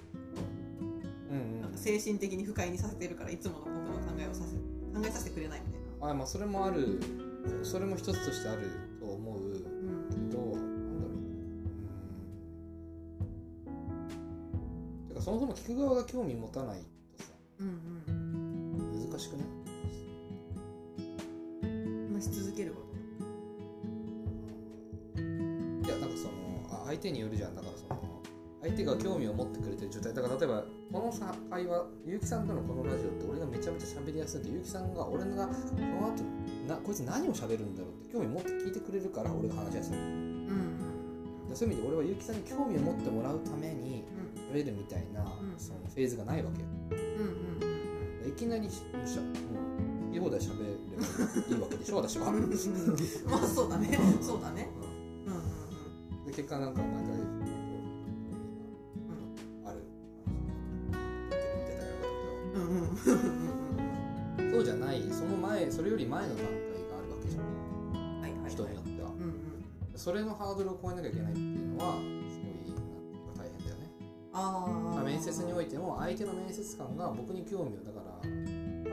[1.32, 6.10] うんなんか精神的に不快にさせてるからいつもの僕の考えをさせ考えさせてくれないみたいな。
[6.12, 7.00] あまあそれもある
[7.64, 9.38] それも一つとしてあると思う。
[9.38, 9.54] うん。
[9.54, 9.62] けど
[10.18, 10.56] なんだろう。
[13.76, 13.78] う
[15.06, 15.08] ん。
[15.10, 16.80] てかそもそも聞く側が興味持たない
[17.18, 17.30] とさ。
[17.60, 17.74] うんうん。
[17.74, 17.99] 難
[19.20, 19.36] しく
[22.14, 22.90] 話し続けること。
[25.22, 26.32] いやなんかその
[26.70, 27.56] あ相手によるじゃん。
[27.56, 28.22] だからその
[28.62, 30.14] 相手が興味を持ってくれてる状態。
[30.14, 36.24] だから例えばこのさ会話結城さんとのこのラジオって俺がめちゃめちゃ喋りやすいんで結城さんが俺がこの後
[36.68, 39.96] なこいつ何を喋るんだろうって興味持って聞いてくれるから俺が話しやすい。
[39.96, 40.78] うん
[41.50, 44.04] でそういう意味で俺は結城さんに興味を持ってもらうために
[44.52, 44.56] うん。
[44.60, 45.26] 喋るみたいな、ん。
[45.58, 46.68] そのフェーズがないわけよ。
[46.92, 47.28] うん
[47.62, 47.69] うん。
[47.69, 47.69] い
[48.40, 51.98] きなりししゃもう言い放題喋ればいいわけでしょ。
[51.98, 52.32] 私は
[53.30, 54.00] まあそうだね。
[54.22, 54.70] そうだね。
[55.28, 55.34] うん。
[55.34, 57.12] うんで結果なんかなんか
[59.66, 59.80] ある
[61.50, 61.92] 言ってたよ
[62.56, 62.62] うん。
[62.62, 62.96] うんうんうん。
[64.38, 65.04] けどそうじゃない。
[65.12, 66.54] その前それより前の段階が
[66.98, 68.22] あるわけじゃん。
[68.22, 68.52] はいはいはい。
[68.52, 69.10] 人によっては。
[69.10, 69.34] うんうん。
[69.98, 72.84] それのハードルを超えなきゃいけないっていうのはすごいなん
[73.36, 73.92] か大変だよね。
[74.32, 74.79] ああ
[75.20, 78.28] 面接においても相手の面接官が僕に興味をだからカ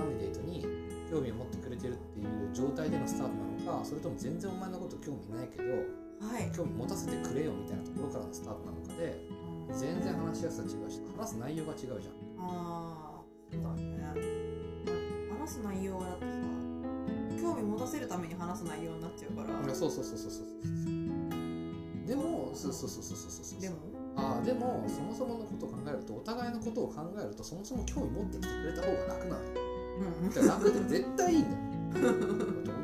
[0.03, 0.67] ンディデートに
[1.09, 3.33] 興味を持ってくれてるっていう状態でのスタート
[3.69, 5.71] なのかそれとも全然お前のこと興味ないけど
[6.19, 6.51] はい。
[6.51, 9.23] 興味持たせてくれよみたいなところからのスタートなのかで
[9.71, 11.97] 全然話しやすさ違うし話す内容が違うじゃん。
[12.39, 13.87] ああそうだね
[15.39, 16.33] 話す内容はだってさ
[17.41, 19.75] 興味持たせるために話す内容になっちゃうから。
[19.75, 22.09] そうそうそうそうそうそう。
[22.09, 23.61] でもそうそうそうそうそうそう。
[23.61, 23.77] でも
[24.17, 29.51] ああでもそもそものことを考えるとお互いのことを考えるとそもそも興味持ってきてくれた方が楽なのよ。
[30.23, 31.57] うんだから楽で絶対いいんだよ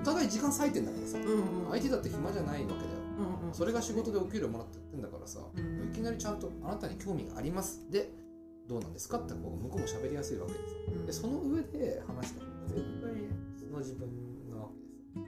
[0.01, 1.71] お互い時間割いてんだからさうんうん。
[1.71, 2.89] 相手だって暇じゃないわけだよ。
[3.19, 3.55] うんうん。
[3.55, 7.91] それが仕事でお給料もらってんだからさうんいきなりちゃんとあなたに興味があります。
[7.91, 8.11] で
[8.69, 11.07] どうなんですかって方が向こうも喋りやすいわけでさうん。
[11.07, 13.11] でその上で話した方が絶対
[13.59, 14.09] その自分
[14.51, 14.69] なわ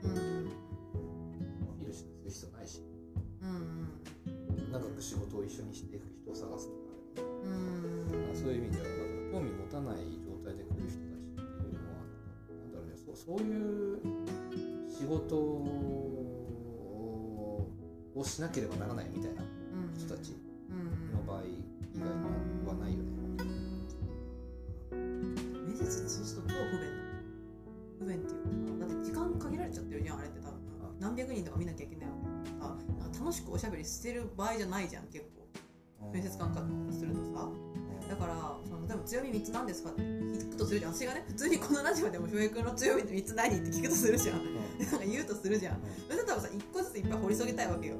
[0.01, 0.49] けでさうん
[1.69, 2.81] アピールする必要ないし。
[3.41, 4.04] うんうん
[4.79, 6.79] 長く仕事を一緒にしていく人を探すとか
[7.15, 8.35] あればうん。
[8.35, 8.85] そういう意味では
[9.31, 12.03] 興味持たない状態で来る人たちっていうのは
[12.59, 13.51] なんだろうねそうそうい
[13.93, 13.99] う
[14.89, 15.83] 仕事を
[18.23, 19.43] しなければならないみたいな
[19.97, 20.31] 人たち。
[20.31, 20.44] うん
[34.05, 35.49] してる場合じゃないじゃん結構。
[36.13, 37.49] 面接官からするとさ。
[38.07, 39.89] だからその例えば強み3つなんですか？
[39.89, 40.93] って聞くとするじゃん。
[40.93, 44.37] 私がね普通にこのラジオでも翔平君の強みって3つ何って聞くとするじゃん。
[44.37, 45.81] なんか言うとするじゃん。
[46.05, 47.95] それだったらさ1個ずついっぱい掘り下げたいわけよ。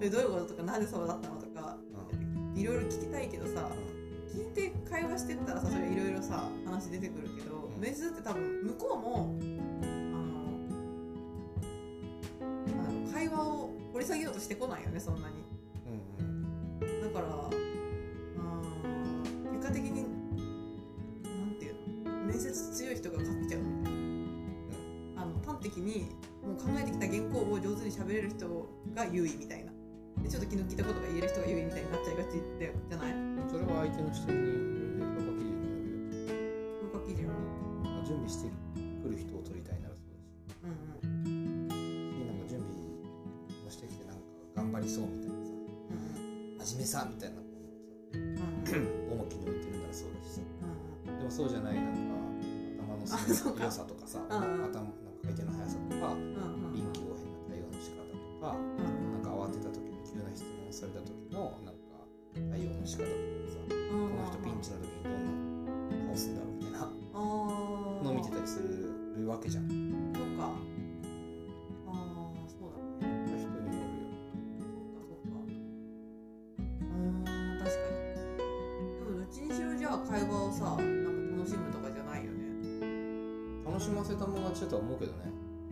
[0.00, 1.76] うどういうこととかなんでそうだったのとか。
[2.56, 3.70] いろいろ聞きたいけどさ
[4.34, 7.80] 聞いて会話してったらさそれいろいろさ話出てくるけど、うん。
[7.80, 9.38] 面接って多分向こうも
[12.86, 15.34] あの会話を掘り下げようとしてこないよねそんなに
[15.90, 17.02] うんうん。
[17.02, 18.48] だからう
[18.88, 19.22] ん
[19.52, 20.04] 結果的に
[21.24, 21.74] なんていう
[22.04, 23.92] の面接強い人が勝っちゃうみたい
[25.16, 28.46] な、あの端的にもう考えてきた原稿を上手に喋れる人
[28.94, 29.72] が優位みたいな。
[30.22, 33.12] でちょっと気の利いたことが言える人が優位みたいになっちゃいがちでじゃない？
[33.12, 34.50] うんそれは相手の視点に
[35.00, 36.36] 評価基準によるよ。
[36.92, 37.26] 評価基準
[37.82, 38.50] まあ準備して
[39.02, 40.28] くる人を取りたいならそうだし。
[40.62, 41.68] うんうん。
[41.68, 42.68] なんか準備
[43.66, 44.22] をしてきてなんか
[44.56, 45.19] 頑張りそうみたいな
[46.90, 47.36] さみたいな。
[47.36, 49.22] もうん。
[49.22, 50.34] 重きに置いてるならそうだし。
[50.34, 50.40] さ
[51.06, 51.18] うん。
[51.18, 52.10] でもそうじゃないなんか
[53.06, 54.82] 頭の良さとかさ頭なんか
[55.22, 56.14] 回転の速さとか
[56.74, 61.80] 臨機応変な対応の仕方とかうんなんか慌てた時に急な質問をされた時のなんか
[62.34, 63.16] 対応の仕方とか
[63.50, 69.68] さうんこの人ピンチの時にどんな顔するんだろうみたいなのを見てたりするわけじゃん
[70.14, 70.52] そっか
[80.00, 83.64] 会話をさなんか楽しむとかじゃないよね。
[83.64, 85.18] 楽しませたもん勝ちだとは思うけどね。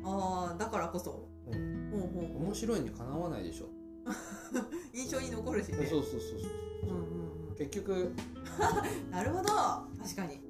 [0.05, 1.29] ああだからこそ。
[1.47, 1.91] うん。
[1.91, 2.45] ほうほう。
[2.45, 3.67] 面白いにかなわないでしょ。
[4.95, 5.87] 印象に残るしね。
[5.87, 6.91] そうそうそうそう。
[6.91, 7.93] うんうん結局。
[7.93, 7.97] う
[9.09, 9.49] んなるほど。
[9.49, 10.41] 確かに。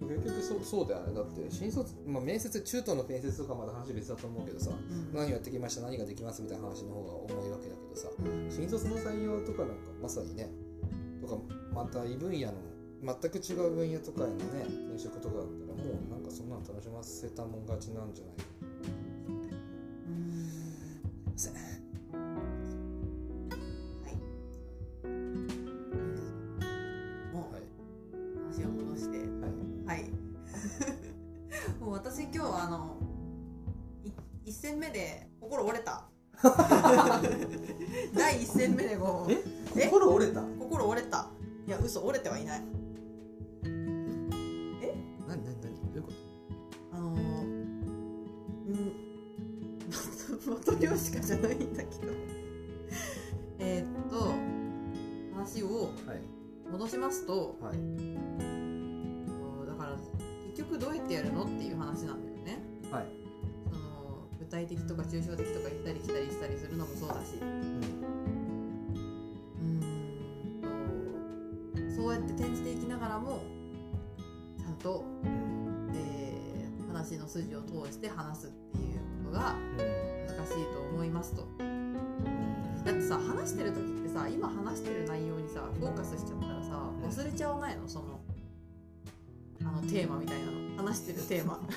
[0.00, 1.14] 結局そうそうだよね。
[1.14, 4.70] だって新卒、まあ、面接中途の面接とかまだ話別だと思うけどさ。
[4.70, 5.12] うん。
[5.14, 8.08] 何やってきました何ができますみたいな話の方が重いわけだけどさ。
[8.18, 8.50] うん。
[8.50, 10.50] 新卒の採用とかなんかまさにね。
[11.20, 11.36] とか
[11.74, 12.52] また異分野の
[13.02, 14.44] 全く違う分野とかへのね
[14.90, 18.57] 転職とかだったらもうなんかそんなの楽しませたもん勝ちなんじゃないか
[83.28, 86.70] 話してる時ってさ今話してる内容にさフォーカスしちゃったらさ
[87.02, 87.08] うん。
[87.08, 87.88] 忘れちゃわないの？
[87.88, 88.20] その
[89.62, 90.58] あのテーマみたいなの。
[90.78, 91.58] 話してるテーマ。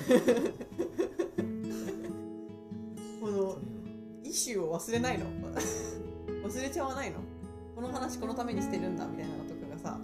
[3.20, 3.56] この
[4.24, 5.26] イシューを忘れないの？
[6.44, 7.18] 忘れちゃわないの？
[7.74, 9.98] この話このためにしてるんだみたいなのとかがさ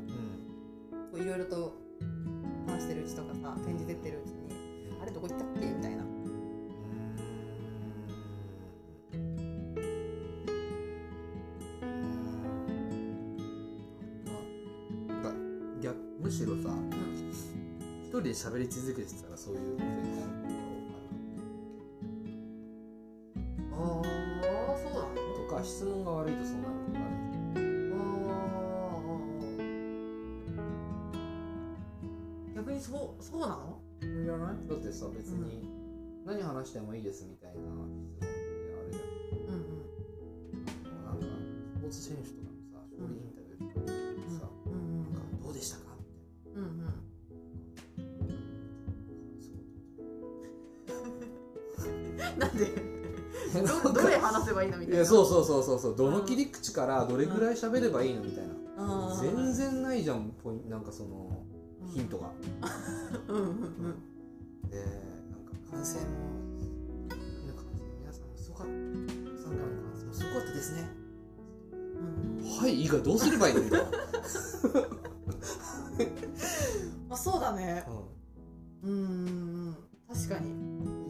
[1.15, 1.75] いろいろと
[2.67, 4.49] 話してるうちとかさ展示出てるうちに
[5.01, 5.67] あれどこ行ったっけ？
[5.67, 6.03] みたいな
[18.39, 20.29] 喋り続けてたらそういうことになる
[23.71, 24.03] こあ
[24.75, 27.19] あそうなのととか質問が悪いとそうなることがある
[32.55, 33.81] 逆にそうそうなの？
[34.01, 34.69] じゃない？
[34.69, 35.69] だってさ別に
[36.25, 37.61] 何話してもいいですみたいな
[52.39, 52.99] なんで
[53.83, 55.05] どどれ話せばいいのみたいな。
[55.05, 55.97] そうそうそうそうそう。
[55.97, 58.55] どの切り口からどれぐらい喋ればいいのみたいな。
[59.21, 61.43] 全然ないじゃんポインなんかその
[61.93, 62.31] ヒントが。
[63.29, 64.71] うんうんうん。
[64.71, 66.11] でなんか感染も
[67.09, 68.73] な感染皆さんもすごかった。
[69.43, 70.89] さんからの感染もすごかったですね。
[71.73, 72.59] うん。
[72.61, 73.87] はいいいかどうすればいいのみたいな、
[77.09, 77.85] まあそうだね。
[78.85, 79.05] ううんうんう
[79.71, 79.77] ん。
[80.09, 81.08] 確かに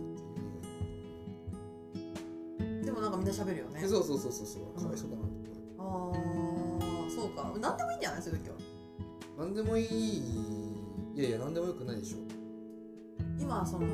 [2.99, 3.83] もなんかみんな喋るよね。
[3.83, 4.81] ん、そうそうそうそうそう。
[4.83, 5.29] かわいそうだなと
[5.79, 6.17] 思あ
[7.07, 7.53] あそうか。
[7.61, 8.23] 何でもいいんじゃない？
[8.23, 8.57] そういう時は。
[9.39, 9.87] うなんでもいい。
[11.17, 12.19] いやいやなんでもよくないでしょ。
[13.41, 13.87] 今その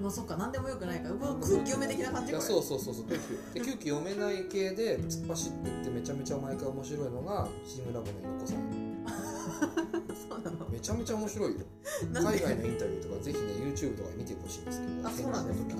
[0.00, 0.36] まあそっか。
[0.36, 1.14] 何でもよくないから。
[1.14, 2.32] 空気読め的な感じ？
[2.32, 3.04] いやそうそうそうそう。
[3.06, 3.22] 空気
[3.54, 8.84] で空気読めない系で突っ走ってってめちゃめちゃ毎回面白いのがチームラボの猪子さん。
[10.28, 10.68] そうなの？
[10.70, 11.60] めちゃめちゃ面白いよ。
[12.12, 15.74] 海外のインタビューとかぜひね YouTube とかで見てほしいんですけどあそうなんですか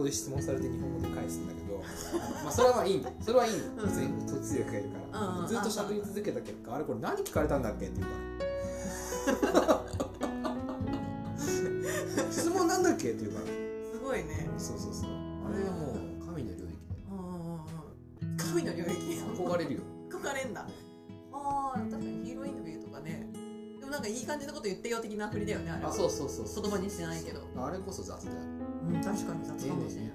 [0.00, 1.78] 語で質問されて日本語で返すんだけど
[2.44, 3.10] まあそれはまあいいんだ。
[3.20, 3.82] それはいいんだ。
[3.84, 3.94] うん。
[3.94, 5.20] 全部途通訳がいるから。
[5.28, 8.12] うんずっと喋り続けた結果あれこれ何聞かれたんだっけって言う
[9.52, 9.84] から。
[12.30, 13.46] 質問なんだっけって言うから。
[13.46, 13.52] す
[14.02, 14.48] ごいね。
[14.58, 15.10] そうそうそう。
[15.10, 15.12] あ
[15.56, 15.96] れはもう
[16.26, 16.70] 神の領域
[18.52, 18.90] 神の領域。
[19.36, 19.80] 憧れるよ。
[20.10, 20.66] 憧れんだ。
[21.32, 23.26] ああ確かにヒーローインタビューとかね。
[23.80, 25.90] でもなんかいい感じのこと言ってよ的な振りだよねあれは。
[25.90, 26.62] あそうそうそうそう。
[26.64, 27.40] 言葉にしてないけど。
[27.56, 28.36] あれこそ雑だよ
[28.94, 30.10] うん確かに雑かもしれない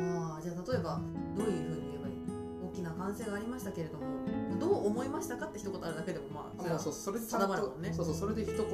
[0.00, 1.00] ああじゃあ例えば
[1.36, 2.14] どういうふうに言えばいい
[2.64, 4.04] 大きな歓声がありましたけれども
[4.58, 7.92] どう思いましたかって一言あるだけでもまああもうそうそれでちゃんと定まるもんね。
[7.92, 8.66] そうそうそれで一言を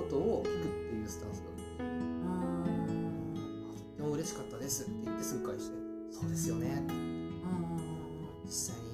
[0.44, 3.34] 聞くっていうスタンスだうーん
[3.74, 5.76] あとっても嬉しかったですって言ってすぐ返して。
[6.12, 6.68] そうですよね。
[6.88, 7.36] うん。
[8.46, 8.85] 実際に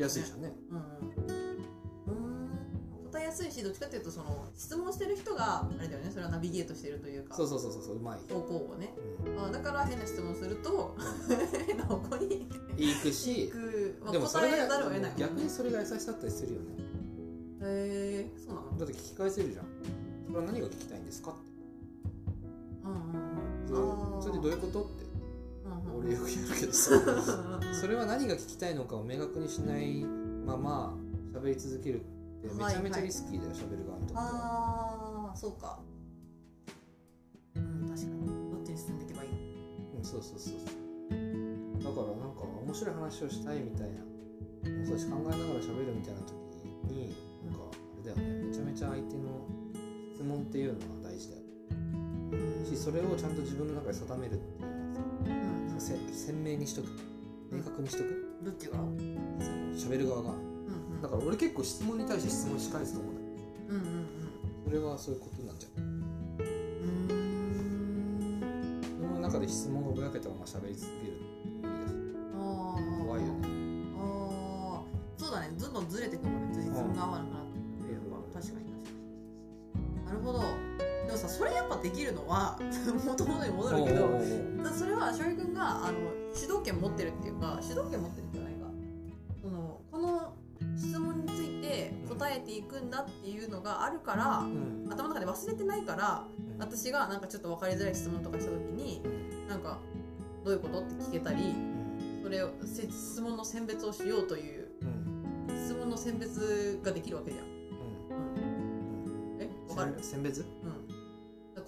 [0.00, 0.52] 安いじゃんね。
[0.70, 1.40] うんうん。
[3.10, 8.94] 答えやすいしどっちかっていうとその質問してる人があれだよねそれはナビゲートしてるというかそうそうそうそううまい、方向をね
[9.26, 10.96] うん、あだから変な質問すると
[11.66, 16.66] 変な方向に行くし行く、まあ、でもそれが答えざるを得な逆にそれが優しさだったりするよね
[17.62, 19.66] へえそうなのだって聞き返せるじゃん。
[20.26, 21.04] それは何が聞きたいん。
[21.04, 21.40] ですかって
[22.84, 22.92] うん。
[22.92, 23.68] うん。
[23.68, 25.04] それあーそれでどういうことって
[25.96, 26.90] 俺よくやるけどさ
[27.80, 30.04] それは何が聞きたいのかを明確にしない
[30.46, 30.94] まま
[31.32, 32.20] 喋り続けるって
[32.54, 34.22] めちゃめちゃリスキーだよ喋る側にとっては。
[34.22, 35.78] ああそうか。
[37.54, 38.50] うん確かに。
[38.50, 41.84] どっちに進んでいけばいいうんそうそうそうそう。
[41.84, 44.00] だからなんか面白い話をしたいみたいな。
[44.80, 46.32] もそうだし考えながら喋るみたいな時
[46.90, 48.46] になんかあれだよね。
[48.48, 49.46] めちゃめちゃ相手の
[50.14, 52.66] 質問っていうのは大事だようん。
[52.66, 54.70] しそれをちゃんと自分の中で定めるっていう
[55.80, 56.88] せ鮮明にしとく。
[57.50, 58.26] 明確にしとく。
[58.44, 58.96] どっちがうん
[59.74, 60.30] 喋る側が。
[60.30, 63.26] うんだから俺結構質問に対して質問し返すと思うんだけ
[63.72, 64.06] どうんうん
[64.66, 65.80] それはそういうことなんじゃう。
[65.80, 68.80] んうん。
[68.80, 71.14] 自分の中で質問がぼやけたまま喋り続ける
[72.38, 73.48] ああ怖いよね。
[73.98, 74.84] ああ
[75.18, 75.50] そうだね。
[75.58, 76.54] どんどんずれてくもんね。
[76.54, 77.50] 辻褄が合わなくなって。
[77.82, 78.66] くるのは確かに
[81.20, 82.58] さそれやっぱできるのは
[83.04, 84.20] もともとに戻るけど
[84.72, 85.98] それは翔平君があの
[86.34, 88.58] 主導権持ってるっていうか主導権持ってるんじゃないか。
[89.42, 90.34] そのこの
[90.76, 94.86] 質問について答えていくんだっていうのがあるからうん。
[94.90, 96.58] 頭の中で忘れてないからうん。
[96.58, 99.08] 私がなんかちょっっと分かりづらい質問とかした時にう
[99.46, 99.48] ん。
[99.48, 99.78] なんか
[100.44, 102.22] どういうことって聞けたりうん。
[102.22, 104.68] それをせ質問の選別をしようという
[105.48, 105.56] うん。
[105.56, 107.44] 質問の選別ができるわけじゃん。
[107.46, 107.50] うん。
[109.40, 109.48] え？
[109.70, 109.96] わかる？
[110.02, 110.40] 選別？
[110.40, 110.46] うん、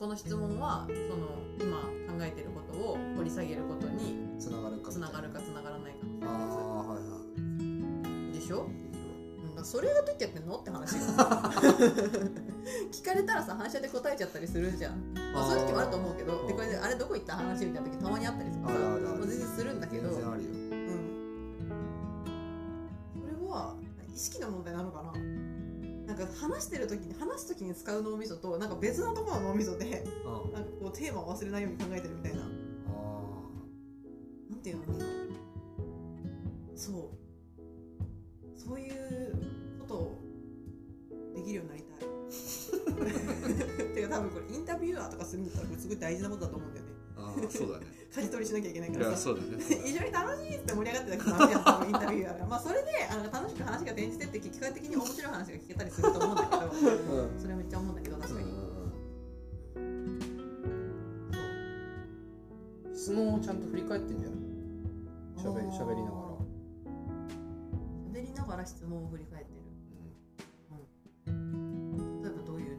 [0.03, 1.29] この質問はその
[1.61, 1.79] 今
[2.13, 5.07] 考えてることを掘り下げることにつながるかつな。
[5.07, 8.61] がるかつながらないかああのはいは選別でしょ、い
[9.59, 10.57] うん、それがどうやってやってんの？
[10.59, 10.95] って話。
[10.97, 10.99] よ
[12.91, 17.37] 聞かれたらさ反射で答えちゃったりするじゃん、まあ、そういう時もあると思うけどでこれであれどこ行った？
[17.37, 20.09] 話みたいな時たまにあったりとかさ全然するんだけど。
[20.11, 20.49] 全然あるよ。
[20.51, 20.99] うん。
[23.15, 23.77] それは
[24.13, 25.13] 意識の問題なのかな？
[26.13, 30.53] なんか話してる時に話す時に使う脳みそとなんか別のところの脳みそでうん。
[30.53, 32.43] なんかこうテーマを忘れないように考えてるみたいな。
[32.43, 32.45] あ
[34.51, 34.83] なんていうの
[36.77, 38.61] そう。
[38.61, 39.37] そういう
[39.81, 40.19] ことを
[41.35, 43.95] できるようになりたい。
[43.95, 46.93] てか多分これインタビュアーとかするんだったらこれすごい大事なことだと思うんだよね。
[47.17, 47.87] ーあーそうだね。
[48.13, 49.17] 舵取りしなきゃいけないからさ。
[49.17, 49.57] そうだね。
[49.65, 55.82] 一緒に楽しいって盛り上がってたけどダメやったのインタビューやからまあそれであの楽しく話が転じてって結果的に面白い話が聞けた
[57.73, 58.53] ちゃ思うんだけど確かに、
[62.95, 64.39] 質問をちゃんと振り返ってんじゃない
[65.41, 66.27] しゃべりしゃべりながら、
[68.13, 69.63] 喋りながら質問を振り返ってる。
[72.23, 72.79] 例えばどういう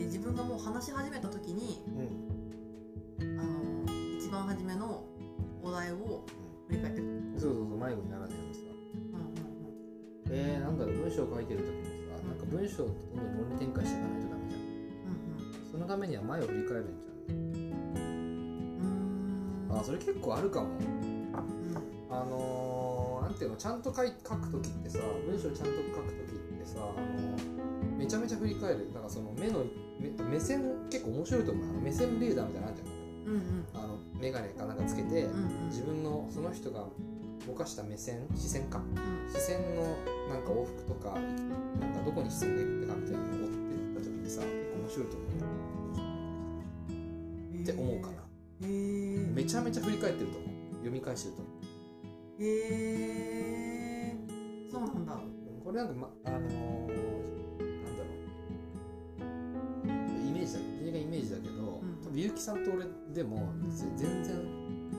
[0.00, 1.82] え自分がもう話し始めた時に
[3.20, 3.38] うん。
[3.38, 3.84] あの
[4.18, 5.04] 一番初めの
[5.62, 6.24] お題を
[6.68, 7.06] 振り返ってる。
[7.06, 8.60] うん、そうそうそう迷子にならないようにさ。
[9.12, 9.20] うん
[10.30, 11.95] うんえー、なんだろう文章を書いてる時もさ
[12.28, 14.60] なんか文章をどんどん論理展開していかないとダメじゃん。
[14.60, 19.80] うんそのためには前を振り返るんじゃん。
[19.80, 20.68] あそれ結構あるかも。
[20.68, 21.36] うん。
[22.08, 27.56] あのー、なんていうのちゃんと書い書く時ってさ文章ちゃんと書く時ってさ、あのー
[27.98, 28.92] めちゃめちゃ振り返る。
[28.92, 29.64] だからその目の
[29.98, 31.80] 目目線結構面白いと思う。
[31.82, 32.90] 目線レーダーみたいなのあるじ
[33.26, 33.34] うん。
[33.34, 33.84] うんゃん。
[33.84, 35.66] あの眼鏡かなんかつけて、うんうん。
[35.68, 36.84] 自分のその人が
[37.46, 38.26] ぼかした目線？
[38.34, 38.78] 視線か。
[38.78, 39.32] うん。
[39.32, 39.82] 視線の
[40.28, 45.28] なんか往復とかなんかどこに視線がいったかみたいなのを追ってった時にさ結構面白いと思う
[47.56, 48.16] よって思うかな
[48.62, 50.50] へえめちゃめちゃ振り返ってると思う。
[50.76, 51.56] 読み返してると思う。
[52.42, 52.44] へ
[54.12, 54.16] え
[54.70, 55.18] そうなんだ。
[55.64, 58.10] これなんか、ま、あのー、なんだろ
[59.88, 60.28] う。
[60.28, 60.62] イメージだイ
[61.04, 61.56] メージだけど、ん。
[62.04, 64.36] 多分結城さんと俺でもぜ全然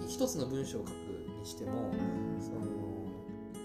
[0.07, 1.06] 一つの文章を書くに
[1.47, 1.91] しても
[2.41, 2.59] その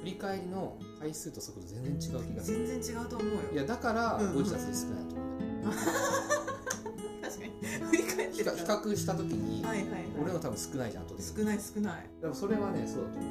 [0.01, 2.66] 振り返りの回数と速度全然違う気がする。
[2.66, 3.41] 全然違うと思うよ。
[3.53, 4.26] いやだからうん。
[4.28, 5.28] うんゴジラスで少ないと思う。
[5.28, 5.74] んだよ
[7.22, 7.53] 確かに。
[7.87, 10.05] 振り返って比較した時に、はいはいはい。
[10.20, 12.11] 俺の多分少ないじゃん圧倒的に少ない少ない。
[12.20, 13.30] でもそれはねそうだと思う。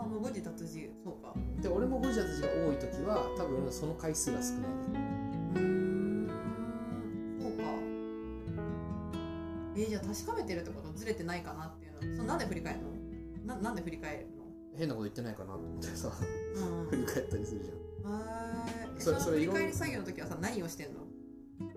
[0.00, 1.34] ああもう誤字脱字そうか。
[1.60, 4.60] で俺もゴジラスが多い時は多分その回数が少ない。
[4.62, 4.66] ね
[5.54, 6.30] うーん。
[7.40, 7.62] そうか。
[9.76, 12.88] えーじゃあ確かめてるってことずれてないかなっていうのそのなんで振り返るの？
[13.54, 14.26] ななんで振り返る
[14.76, 16.12] 変なこと言ってないかなと思ってさ。
[16.56, 16.88] のうん。
[16.88, 17.76] 振り返ったりするじゃん。
[17.76, 19.00] へー。
[19.00, 21.00] それそそれ振り返り作業の時はさ何をしてんの？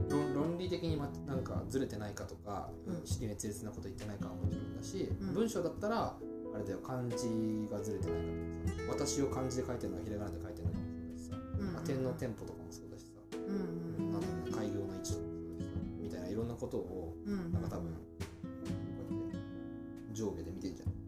[0.09, 3.01] 論論理的にまなんかずれてないかとか、うん。
[3.05, 5.33] 式滅裂なこと言ってないかはもちろんだし、うん。
[5.33, 6.15] 文章だったら
[6.53, 7.27] あれだよ漢字
[7.71, 9.07] がずれてないかとかさ。
[9.07, 15.97] 私を漢字で書いてるのはひらがなで書いてるのかもそうだしさ、うんうんまあ、点のテンポとかもそうだしさ、うんなんだろうね開業の位置とかもそうだしさ。
[15.99, 19.41] みたいないろんなことをうんうんなんか多分こうやっ
[20.13, 21.02] て上下で見てんじゃんうん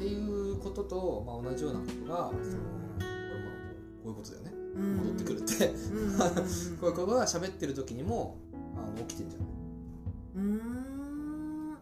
[0.00, 3.50] っていうことと、まあ、同じようなことが、その俺も
[4.02, 4.52] こういうことだよね。
[4.76, 4.96] うん。
[4.96, 6.18] 戻ってくるって、うんうんうんうん。
[6.80, 8.38] こういうことが喋ってる時にも
[8.78, 9.48] あの起きてんじゃない
[10.36, 11.76] うーん。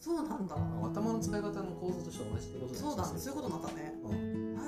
[0.00, 0.56] そうなんだ。
[0.56, 3.94] あ頭の使い方の構造としては同じってことそうだねそういうことになったね。
[4.10, 4.62] へー。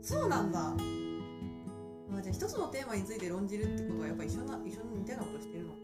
[0.00, 0.70] そうなんだ。
[0.70, 0.76] あ
[2.22, 5.74] じゃあ一つのテーマについて論じるってことはやっぱ一緒な一緒に似たようなことしてるの？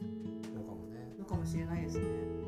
[0.62, 1.14] のかもね。
[1.18, 2.44] のかもしれないですね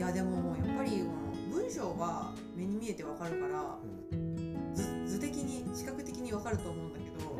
[0.00, 3.76] いやでもやっぱりこの文章が目に見えてわかるから
[4.72, 7.36] 図図的に視覚的にわかると思うんだけど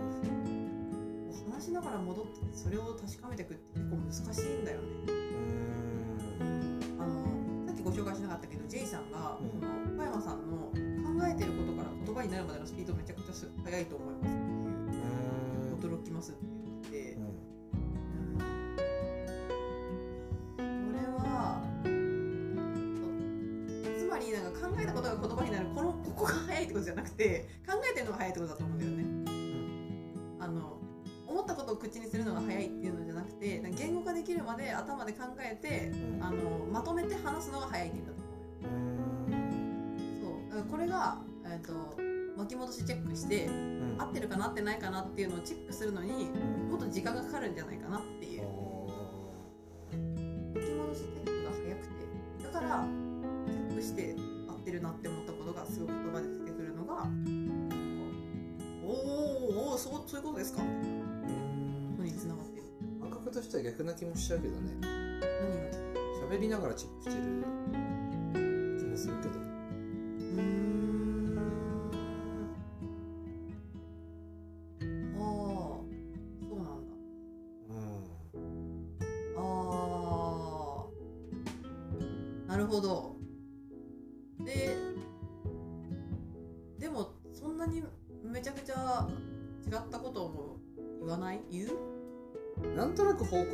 [1.55, 4.87] 話しながら戻ってそれを確かめていくって結構難しいんだよね。
[6.41, 6.81] うん。
[7.01, 9.97] あのさっきご紹介しなかったけど J さんが、うん。
[9.97, 10.73] 小山さんの考
[11.27, 15.97] えてることから言葉になるまでのスピードめちゃくちゃす速いと思いますっていう。
[15.97, 16.60] 驚きますって言っ
[24.83, 25.67] えたことが言葉になる。
[25.75, 29.05] このここが速いってことじゃなくて考えてるのが速いってことだと思うんだよね。
[30.41, 30.79] あの
[31.27, 38.89] 思ったことを口にするのが早いっていうのじゃなくて言語化できるまで頭で考えてあのまとめて話すのが早いって意味だと思
[39.29, 40.41] うよ。
[40.53, 40.65] そう。
[40.65, 41.73] これが、えー、と
[42.37, 43.49] 巻き戻しチェックして
[43.99, 46.31] 合ってるかな合ってないかなっていうのをチェックするのに
[46.71, 48.43] もっと時間がかかるんじゃないかなっていう。
[50.55, 52.01] 巻き戻しチェックが早くて。
[52.45, 52.87] だから
[53.47, 54.30] チェックして合
[54.71, 57.03] ってるなって思ったことがすごく言葉で出てくるのが
[58.87, 60.63] おーおそうそういうことですか？
[60.63, 60.95] みたいな
[61.99, 62.63] のにつながってる。
[63.01, 64.73] 感覚としては逆な気もしちゃうけどね。
[64.81, 64.89] 何
[66.31, 66.37] が？
[66.37, 67.45] 喋りながらチェックしてる
[68.79, 69.35] 気もするけど。
[69.35, 70.70] うーん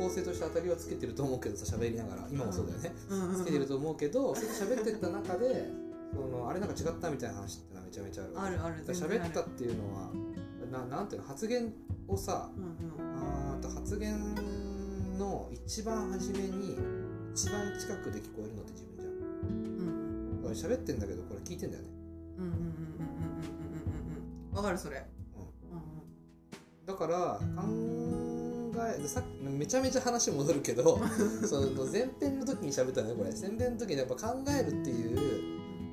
[0.09, 2.27] となく方向性として当たりはつけてると思うけどさ喋りながら。
[2.31, 2.93] 今もそうだよね。
[3.09, 3.35] うん。
[3.35, 5.69] つけてると思うけどそれ喋ってった中で
[6.13, 8.85] そのあれなんか違ったみたいな話ってのはめちゃめちゃあるあるある。
[8.87, 10.09] 喋ったっていうのは
[10.71, 11.73] ななんていうの発言
[12.07, 13.57] をさうんうん。
[13.57, 14.15] あと発言
[15.17, 16.77] の一番初めに
[17.33, 19.11] 一番近くで聞こえるのって自分じゃん。
[19.11, 20.41] うん。
[20.43, 21.89] だから喋ってんだけどこれ聞いてんだよね。
[22.37, 25.05] うんうんうんうんうんうんうんうんうんわかるそれ。
[25.35, 26.85] うん。
[26.85, 28.16] だから考
[28.85, 30.99] えさめちゃめちゃ話戻るけど
[31.47, 33.31] その前編の時に喋ったねこれ。
[33.31, 35.17] 前編の時にやっぱ考えるっていう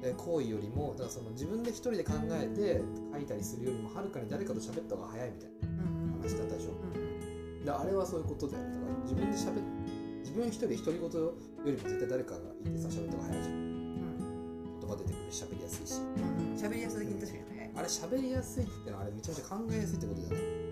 [0.02, 2.82] え行為よりもだからその自分で一人で考えて
[3.12, 5.84] 書いたりするよりもはるかに誰かと喋った方が早いみたいな
[6.22, 6.70] 話だったでしょ。
[6.70, 13.54] うんであれはそういうことだよだから自分で喋っ自分一人で独り言よりも絶対誰かがいてさ喋った方が早いじゃん。
[13.54, 14.80] うん。
[14.80, 16.00] 言葉出てくるし喋りやすいし。
[16.00, 16.56] うんうん。
[16.56, 17.06] 喋りやすい。
[17.06, 17.70] 的に確かに早い。
[17.76, 20.63] あれ喋りやすいってのはあれめちゃめちゃ考えやすいってことだよね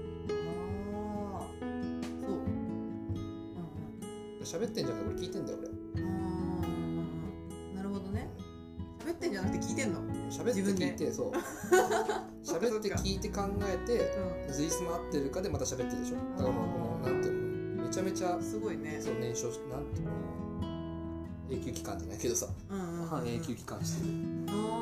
[4.53, 5.69] 喋ってんじゃなくて俺聞いてんだよ俺。
[5.69, 8.29] あーなるほどね。
[9.03, 10.01] 喋ってんじゃなくて聞いてんの？
[10.31, 11.33] 喋って聞いてそう。
[12.45, 13.99] 喋って聞いて考えて
[14.49, 16.17] う随スも合ってるかでまた喋ってるでしょ。
[16.37, 19.01] だからもうなんていうのめちゃめちゃんすごいね。
[19.01, 20.13] そう燃焼しなんていうの
[21.51, 22.47] 永久期間じゃないけどさ。
[22.71, 24.13] うんうんうん半永久期間してる。
[24.49, 24.51] あー。
[24.51, 24.82] で会話だった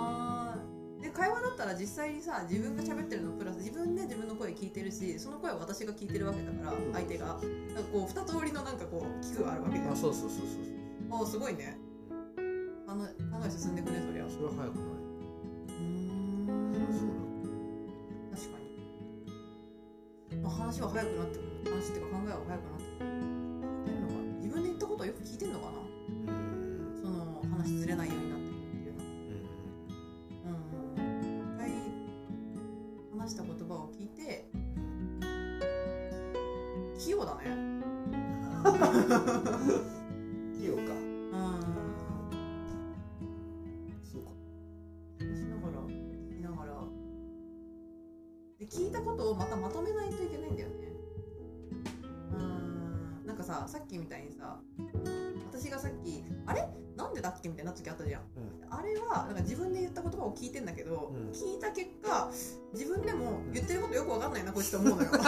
[1.72, 7.26] ら実際にさ自分が喋ってるのプラス自分で自分の声聞いてるしその声は私が聞いてるわけだから相手が。
[7.26, 10.60] なんかこう二通りのなんかこう聞くがあるわけじゃんそうそうそうそう。
[11.10, 11.78] あーすごいね。
[12.86, 13.12] あの考
[13.46, 14.26] え進んでくねそりゃ。
[14.26, 14.84] うそれは早くない。
[16.90, 17.08] そう。
[18.34, 18.58] 確か
[20.30, 21.50] に、まあ、話は早くなってくる。
[21.70, 23.19] 話っていうか考えは早くなってくる
[39.10, 40.82] 器用か。
[40.82, 41.60] うん。
[44.04, 44.30] そうか。
[45.18, 46.72] 話しながら聞きながら
[48.58, 50.74] で聞いたことをまたまとめないといけないんだよね。
[52.34, 53.26] うん。
[53.26, 54.60] なんかささっきみたいにさ
[55.50, 56.68] 私がさっきあれ？
[56.96, 57.48] なんでだっけ？
[57.48, 58.22] みたいな時あったじゃん、
[58.70, 61.30] あれはなんか自分で言った言葉を聞いてんだけど、うん。
[61.32, 62.30] 聞いた結果
[62.72, 65.10] 自分でも言ってることよくわかんないなこいつと思うのよ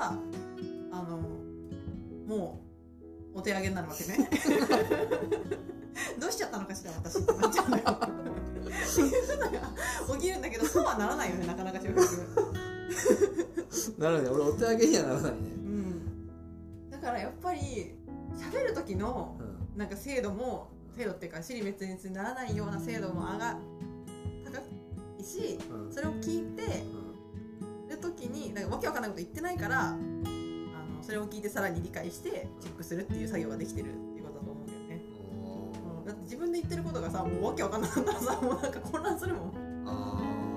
[0.00, 0.18] あ
[0.92, 1.18] あの
[2.26, 2.62] も
[3.34, 4.30] うお手上げになるわけね。
[6.18, 7.82] どうしちゃったのかしら私ってなっちゃうのよ。
[7.86, 7.88] っ
[8.94, 9.44] ていうこ
[10.06, 11.96] とが起きるんだけどそうはならないよねなかなか正直
[13.98, 15.38] なるほどね俺お手上げにはならないね。
[15.38, 16.90] うん。
[16.90, 17.94] だからやっぱり
[18.36, 19.78] 喋る時のうん。
[19.78, 23.58] なんか精度も精度っていうか尻滅裂にならないような精度も上が
[24.44, 24.62] 高
[25.20, 25.92] いしうん。
[25.92, 26.84] それを聞いて
[27.88, 35.00] る時になんかわけわかんないこと言ってないからあのそれを聞いてさらに理解してチェックするっていう作業ができてるっていうことだと思うんだよね、
[36.00, 36.04] うん。
[36.04, 39.52] だって自分で言ってることがさもうわけわかんなかったらさもうなんか混乱するもん。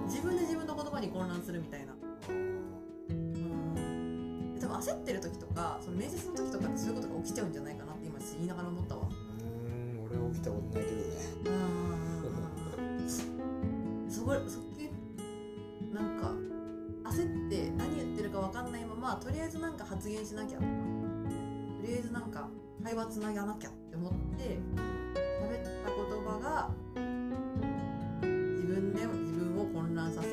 [0.07, 1.93] 自分で自分の言葉に混乱するみたいな。
[2.29, 4.55] うん。
[4.55, 9.07] で多分焦ってる時とかその面接の時とかってそういうことが起きちゃうんじゃないかなって今言いながら思ったわ。
[9.07, 9.15] うん
[10.03, 11.03] 俺起きたことないけどね。
[11.45, 11.53] うん。
[14.09, 14.89] そこそっけ
[15.93, 16.31] なんか
[17.09, 20.69] 焦って何言ってるか分かんないままとりあえずなんか発言しなきゃとか
[21.81, 22.47] とりあえずなんか
[22.83, 24.59] 会話つながなきゃって思って
[25.41, 26.69] 喋った言葉が
[28.21, 30.29] 自分で自分を混乱させ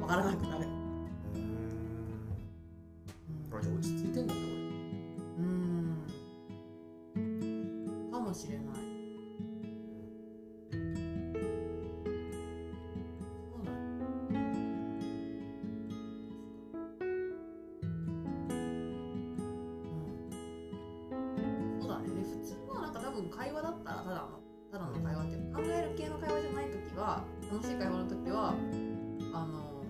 [0.00, 0.66] 分からなくなる。
[1.34, 1.38] う
[3.48, 3.56] ん。
[3.56, 4.40] 落ち着いてんだね
[7.16, 8.10] うん。
[8.12, 8.83] かもしれない
[25.54, 28.54] 考える系の会話じゃない時は楽しい会話の時は
[29.32, 29.84] あの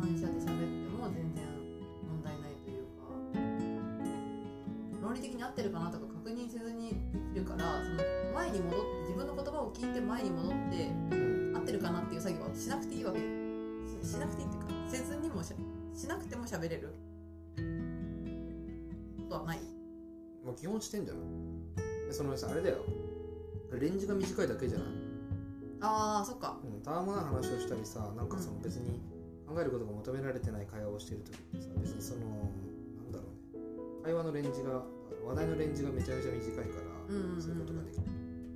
[0.00, 1.44] 反射で喋っても全然
[2.08, 3.04] 問題ないというか
[5.02, 6.96] 論理的に合ってるかなとか確認せずにで
[7.34, 8.02] きるからその
[8.34, 10.90] 前に戻って自分の言葉を聞いて前に戻って
[11.54, 13.18] 合ってるかなっていう作業はしなくていいわけ。
[13.18, 15.52] しなくていいっていうかせずにもし
[15.94, 16.94] しなくても喋れる。
[17.56, 17.62] こ
[19.28, 19.60] とはない。
[20.44, 21.22] まあ基本してんじゃない？
[22.06, 22.84] でそのさあれだよ。
[23.76, 24.88] レンジが短いだけじゃない？
[25.80, 26.56] あーそっか。
[26.64, 29.00] うん、たわまない話をしたりさなんかその別に
[29.46, 32.20] 考えることが求められてない会話をしている時ってさ別にその
[33.02, 33.62] なんだろうね。
[34.04, 34.82] 会話のレンジが
[35.24, 38.02] 話題のレンジがめちゃめちゃ短いから、うんうんうんそういうことができる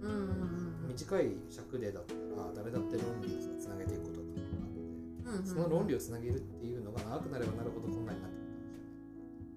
[0.03, 2.21] うんうんうん短い尺でだったら
[2.55, 8.61] 誰だって論理をさつなげていくことが可能なので、うんうんその論理をつなげるっていうのが長くなればなるほどこんなになってくるか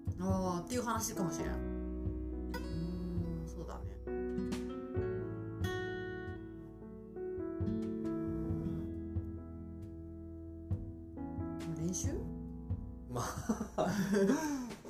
[0.06, 0.32] もしれない。
[0.32, 1.54] ああっていう話かもしれない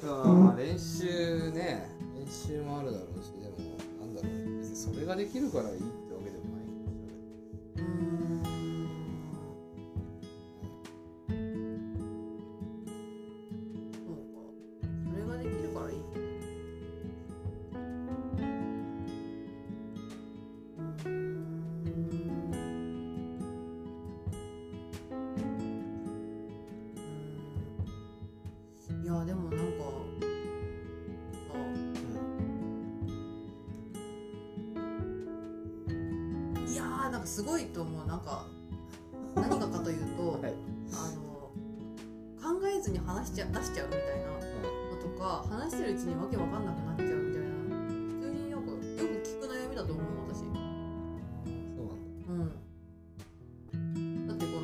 [0.02, 3.56] まあ練習ね練習もあるだろうしでも
[4.00, 4.14] なん。
[4.14, 6.05] だろう別にそれができるからいい
[45.18, 47.48] か話してるうちにわけわかんなくなっちゃうみたいな。
[47.48, 48.82] 普通になんかよく
[49.24, 50.38] 聞く悩みだと思う私。
[50.40, 51.84] そう
[52.36, 52.54] なんだ。
[53.74, 54.26] うん。
[54.28, 54.62] だってこの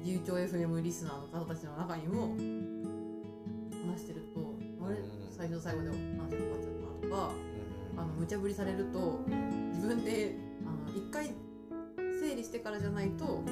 [0.00, 2.34] 自由帳 FM リスナーの方たちの中にも
[3.86, 4.40] 話してると
[4.84, 4.96] あれ？
[4.96, 5.02] うん。
[5.30, 7.30] 最初と最後で話が終わっちゃったとか
[7.94, 8.00] うん。
[8.00, 9.20] あの無茶ぶりされると
[9.72, 10.36] 自分で
[10.66, 11.30] あの一回
[11.96, 13.42] 整理してからじゃないと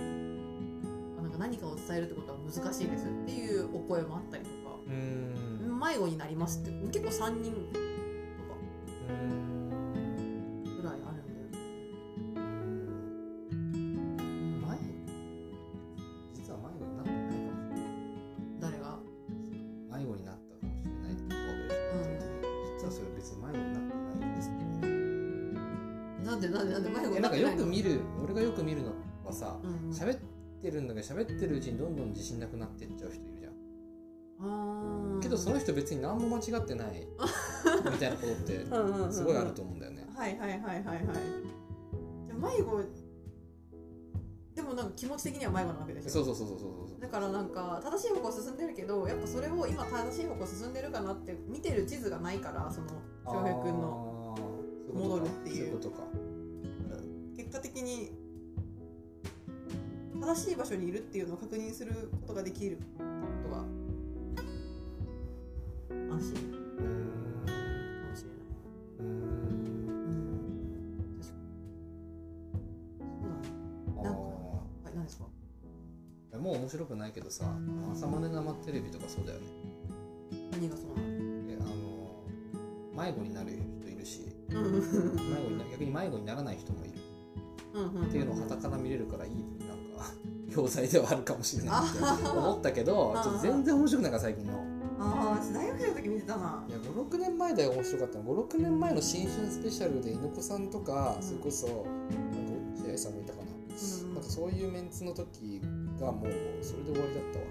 [1.19, 4.55] あなんか何かを伝えるってことは難しいですっていうお声もあったりとか。
[4.87, 5.35] うん
[5.81, 7.85] 迷子になりますって結構3人とか
[9.09, 11.57] うんぐらいあるんだよね。
[12.73, 14.79] うん迷子
[16.35, 17.93] 実は迷子になってないかもしれない
[18.61, 18.99] 誰が？
[19.99, 22.29] 迷子になったかもしれないってわけでしょ、
[22.79, 23.89] 実はそれ別に迷子になって
[24.21, 24.61] ないんですって
[26.27, 28.43] なんでなんでなんで迷子えになんってないのなかよく見る俺が？
[28.43, 28.93] よく見るの
[29.25, 30.19] はさうんうん喋っ
[30.63, 33.40] てるんだけど喋ってるうちにどんどん自信なくなってっちゃう人いる
[35.31, 37.07] どその人別に何も間違ってない。
[37.85, 38.65] みたいなことって
[39.13, 40.07] すごいあると思うんだよね。
[40.15, 41.05] はいはいはいはいはい。
[42.27, 42.83] じゃあ迷子
[44.55, 46.11] でもなんか気持ち的には迷子なわけでしょ？
[46.11, 47.01] そうそうそうそうそうそう。
[47.01, 52.89] だからなんか正しい方向進んでるけどやっぱそれを今正しい方向進んでるかなって見てる地図がないからその
[53.25, 54.37] 翔平君の
[54.93, 55.57] 戻るっていう。
[55.57, 56.03] そういうことか。
[57.37, 58.13] 結果的に
[60.21, 63.65] 正しい場所にいるっていうのを確認することができることが
[66.11, 68.43] 安心かもしれない。
[69.01, 69.07] うん。
[71.21, 71.29] 確かに。
[71.29, 71.33] そ
[73.23, 73.37] うだね。
[74.03, 74.15] なん。
[74.15, 75.25] かはい、何ですか。
[76.35, 77.45] ーもう面白くないけどさ
[77.93, 79.47] 朝まで生テレビとかそうだよね
[80.53, 81.09] 何がそうなの。
[81.51, 83.51] えあの迷子になる
[83.83, 84.61] 人いるし迷子
[85.51, 86.95] にな逆に迷子にならない人もいる。
[88.07, 89.79] っていうのを傍から見れるからいいなん。
[89.99, 90.11] か
[90.53, 94.60] 教材ではあるかもしれないって思ったけどちょっと全然面白くないから最近の
[95.41, 96.65] ああ、大学生の時見てたな。
[96.69, 98.25] いや56年前だよ面白かったの。
[98.25, 101.23] 56年前の新春スペシャルで猪子さんとかうん。
[101.23, 101.85] それこそなんか
[102.83, 103.45] 落合さんもいたかな。
[103.45, 103.51] うん
[104.15, 105.63] なんかそういうメンツの時
[105.99, 106.31] がもう
[106.61, 107.45] それで終わりだったわ。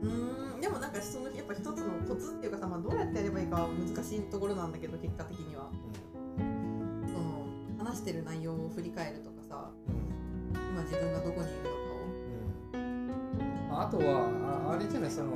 [0.00, 1.74] うん、でもなんかそのやっぱ一つの
[2.08, 5.70] コツっていうかさ、まあどうやってやればいいかは難しいところなんだけど結果的には。
[6.38, 7.46] その
[7.78, 10.56] 話してる内容を振り返るとかさ、うん。
[10.72, 11.76] 今自分がどこにいるのか
[12.72, 13.68] うん。
[13.70, 14.30] ああとは
[14.70, 15.30] ああれじゃないその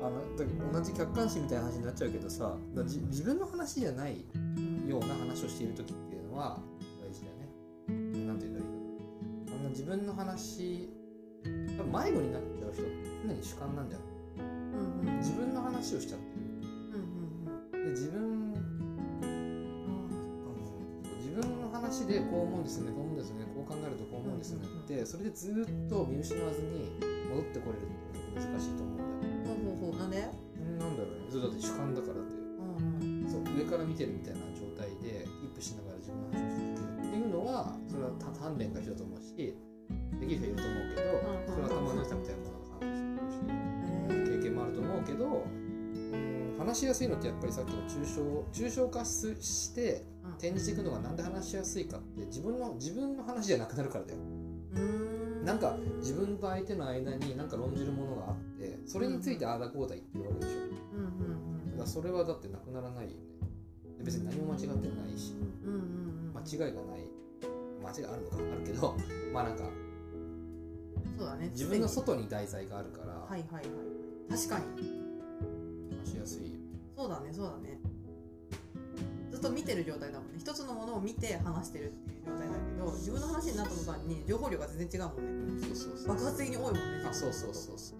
[0.00, 4.24] あの同じ客観視みたいな話になっちゃうけどさだじ自分の話じゃない
[4.86, 4.90] を。
[4.90, 6.58] ような話をしている時っていうのは
[7.02, 8.26] 大事だよね。
[8.26, 10.88] なんて言うんだろうあの自分の話
[11.76, 12.82] 多分迷子になっちゃう人
[13.26, 16.24] 常に主観なんじゃないうんうん自分の話をしちゃって
[16.94, 17.02] うん
[17.74, 17.84] うんる。
[17.84, 19.48] で自分うん。
[21.18, 26.96] 自分の話でこう思うんですよねこう思うんですよねこう考えるとこう思うんですよねってそれでずっと見失わずに
[27.28, 29.10] 戻ってこれるって結構難しいと思うんだよ。
[29.46, 30.00] ほうほうほう。
[30.00, 30.22] なんで？
[30.56, 33.28] うんなんだろうねそれだって主観だからだってうんうん。
[33.28, 39.34] そう上から見てるみたいな状態でキープしながら自分の話をしてるっていうのはそれはた鍛錬が必要だと思うし
[40.20, 43.52] できる人いると思うけどうんそれは頭の良さみたいなものが関係してく
[44.22, 48.22] るし経験もあると思うけどうん話しやすいのってやっぱりさっきの抽象
[48.52, 50.04] 抽象化すして
[50.38, 54.18] 展示していくのがなんで話しやすいかって自分の自分の話じゃなくなるからだよ
[54.74, 55.27] うん。
[55.48, 61.08] なんか自分と相手の間になんか論じるものがあってそれについてああだこうだ言ってるわけでしょうんう
[61.64, 63.16] んだからそれはだってなくならないよね
[63.96, 64.74] で別に何も間違ってな
[65.10, 65.32] いし
[65.64, 65.72] うん。
[65.72, 66.34] うんうんうん。
[66.34, 67.00] 間違いがない
[67.82, 68.94] 間違いあるのかあるけど
[69.32, 69.64] まあなんか
[71.16, 71.48] そうだね。
[71.48, 73.64] 自分の外に題材があるからはいはいはい。
[74.28, 74.64] 確かに。
[76.04, 76.58] 話しやすいよね
[76.94, 77.80] そうだねそうだね。
[79.38, 80.38] ずっと見てる状態だもんね。
[80.42, 85.54] 一つのものを見て話してるっていう状態だけど、自分の話になった途端に情報量が全然違うもんね。
[85.54, 87.06] うんそうそうそう爆発的に多いもんね。
[87.06, 87.98] あそうそう自そうそう。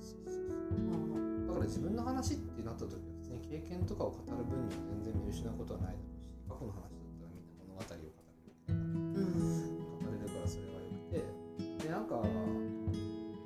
[1.46, 12.18] だから自分の話ってなった時は別に経験とかを語る分には全然見失うことはないだろうし過去の話だったらみんな物語を語るわけだからうんうん語れるからそれがよくてでなんか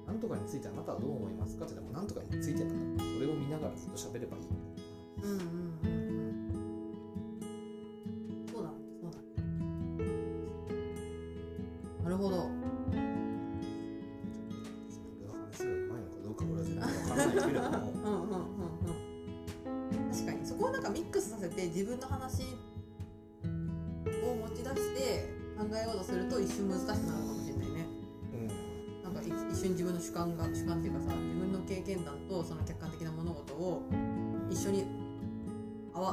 [0.08, 5.71] なんとかについてあなたはどう思いますかってでもなんとかについてなんだそれを見ながらずっと喋ればいいうんうんうんうん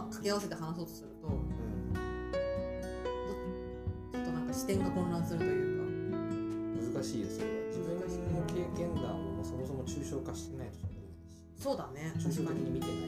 [0.10, 1.94] 掛け合わせて話そうとするとうん。
[4.12, 5.86] ちょっとなんか視点が混乱するというか。
[6.98, 8.04] 難しいよそれは。
[8.10, 11.46] 自分の経験談をもうそもそも抽象化してないと喋れないし。
[11.56, 13.06] そうだね抽象的に見てないと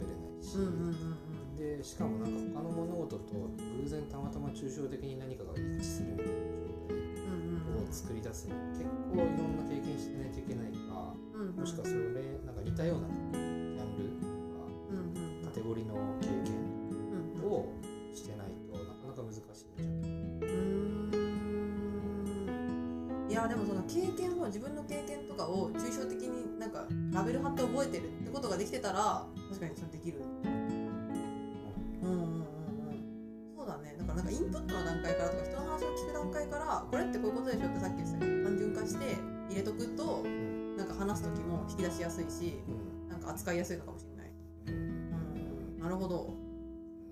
[0.00, 1.56] 喋れないし、うんうんうん。
[1.56, 3.34] でしかもなんか他の物事と
[3.82, 11.56] 偶然たまたま抽象的に何かが一致するみたいなうんうん状態を作り出すに結構いろんな経験してないといけないかうんうん。
[11.60, 12.00] もしくはそれ
[12.46, 13.08] なんか似たような
[23.40, 30.18] やでもその経験を自分の経験とかを抽象的になんかラベル貼って覚えてるってことができてたら確かにそれできる。
[30.20, 30.60] うん
[32.02, 32.44] うんうんうん。
[33.56, 33.96] そうだね。
[33.98, 39.16] だからなんかインプットの段階からとか人の話を聞く段階からこれってこういうことでしょってさっき言ってたけど単純化して
[39.48, 44.32] 入れとくとんなんか話す時も引き出しやすいしうんなんか扱いやすいのかもしれない。
[44.66, 44.74] うん。
[44.74, 46.34] うんなるほど。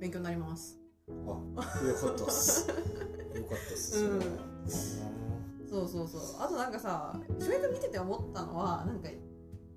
[0.01, 0.79] 勉強になります。
[1.09, 2.69] あ、よかったっす。
[2.69, 4.05] よかったっす。
[4.05, 5.18] うん
[5.69, 6.21] そうそうそう。
[6.41, 9.09] あとなんかさ翔平君見てて思ったのはなんか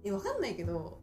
[0.03, 1.01] えわかんないけど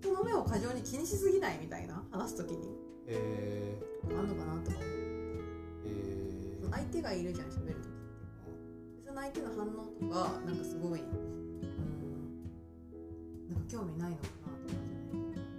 [0.00, 2.68] 人の目を過剰に気にしすぎないみたいな話す時に。
[3.06, 3.78] え
[4.10, 4.92] あんのかなとか思うー、
[5.86, 7.90] えその相手がいるじゃん喋る時って。
[9.06, 9.70] その相手の反応
[10.00, 11.08] とかなんかすごいうん
[13.48, 14.78] なんか興味ないのかなとかじゃ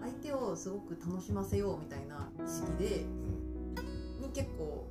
[0.06, 0.12] ない。
[0.12, 4.91] 相手をすごく楽しませようみたいな意識でー、に結構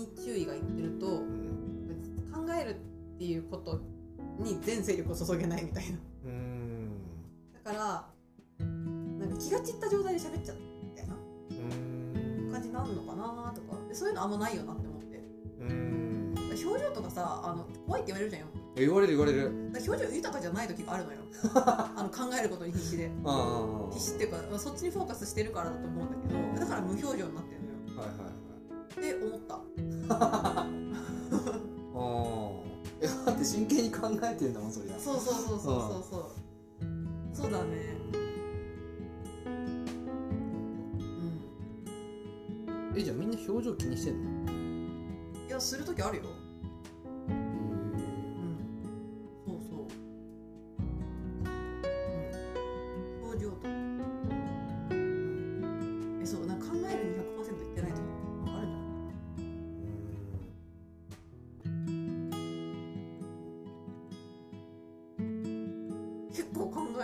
[0.00, 3.80] に注意がいってるとうん、考えるっていうこと
[4.38, 5.98] に全勢力を注げないみたいな。
[7.64, 8.06] だから
[9.20, 11.14] なんか気が散った状態で喋っちゃうみたいな。
[11.50, 13.88] うん、感じになるのかなとか。
[13.88, 15.22] でそういうのあんまないよなって思って。
[15.60, 16.34] うん。
[16.48, 18.48] 表情とかさあの怖いって言われるじゃんよ。
[18.76, 19.70] え言われる言われる。
[19.74, 21.18] 表情豊かじゃない時があるのよ。
[21.54, 23.10] あの考えることに必死で。
[23.92, 27.74] 必死っていうかまあそっちにフォーカスしてるからだと思うんだけどだから無表情になってるのよ。
[27.94, 28.40] いはいはい。
[28.94, 29.69] って思った。
[33.00, 34.52] え、だって真剣に考えてん。
[34.52, 34.72] だもん。
[34.72, 34.98] そりゃ。
[34.98, 36.30] そうそうそうそうそうそう
[37.32, 37.96] そうだね
[42.92, 42.98] うん。
[42.98, 43.30] え、じゃあみん。
[43.30, 44.44] な表情気にしてん。
[44.46, 44.50] の？
[45.48, 46.22] いやする時あるよ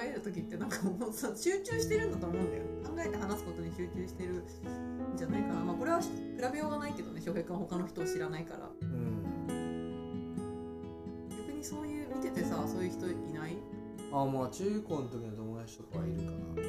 [0.03, 2.63] える時ってなんかもうさ集中してるんだと思うんだよ。
[2.85, 4.43] 考えて話すことに集中してるん
[5.17, 5.65] じゃないかな。
[5.65, 6.09] まあこれは比
[6.53, 8.69] べようがないけどね翔平君は他の人を知らないから。
[8.81, 10.37] うん。
[11.31, 13.57] 逆にそういう見ててさそういう人いない？
[14.13, 16.31] あまあ中高の時の友達とかはいるかな。
[16.31, 16.65] なんてい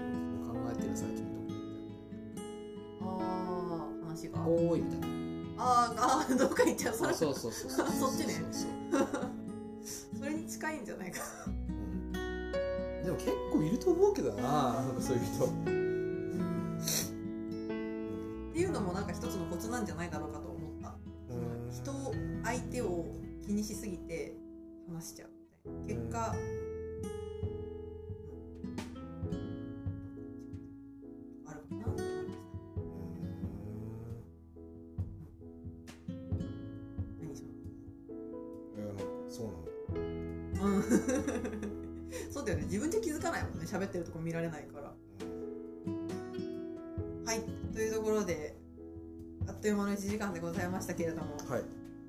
[0.00, 0.06] う
[0.46, 0.52] の？
[0.52, 1.26] 考えてる最中に
[3.02, 3.06] ああ
[4.08, 4.40] 話が。
[4.46, 5.06] おーいみたいな。
[5.58, 6.94] あーあーどっか行っちゃう。
[6.94, 7.88] そそうそうそうそう。
[7.92, 8.32] そっちね。
[8.34, 8.72] そうそうそれに近い
[10.86, 11.20] んじゃないか。
[11.46, 13.02] うん。
[13.04, 14.42] でも結構いると思うけどな、
[14.74, 15.44] なんかそういう人。
[15.44, 16.78] うん
[18.50, 20.94] っていうのもなんか一つのコツなんじゃないだろうかと思った。
[21.28, 21.70] うん。
[21.70, 22.14] 人を
[22.44, 23.04] 相手を
[23.44, 24.34] 気にしすぎて
[24.88, 25.30] 話しちゃう
[25.68, 26.02] みたいな。
[26.02, 26.34] 結果、
[43.66, 44.92] 気づかないもんね喋ってるとこ見られないから。
[47.24, 47.40] はい。
[47.74, 48.56] というところで
[49.48, 51.62] あっという間の1時間でございましたけれども、はい。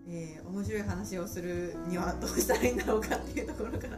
[0.10, 3.98] えー面白い話をするにはどうしたらいいんだろうかっていうところから。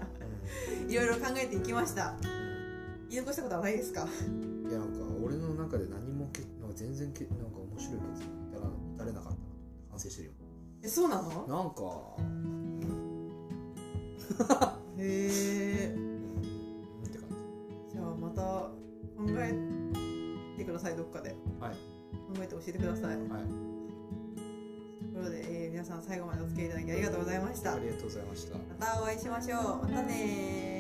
[0.88, 2.16] いろいろ考えていきました。
[3.10, 4.02] 言い残したことはないですか？
[4.02, 4.06] い
[4.72, 4.94] やなんか
[5.24, 8.20] 俺の中で何もけなんか全然けなんか面白い結論に
[8.52, 8.66] 至ら
[8.98, 9.42] 至れなかったなと
[9.92, 10.34] 反省してるよ。
[10.84, 11.30] えそうなの？
[11.48, 12.16] なんか、
[22.60, 23.06] 教えてください。
[23.06, 23.18] はい。
[23.18, 23.26] と
[25.16, 27.74] ころで、えー皆皆さん最後までお付き合いいただきありがとうございました。
[27.74, 28.58] ありがとうございました。
[28.58, 29.62] またお会いしましょう。
[29.84, 30.79] またね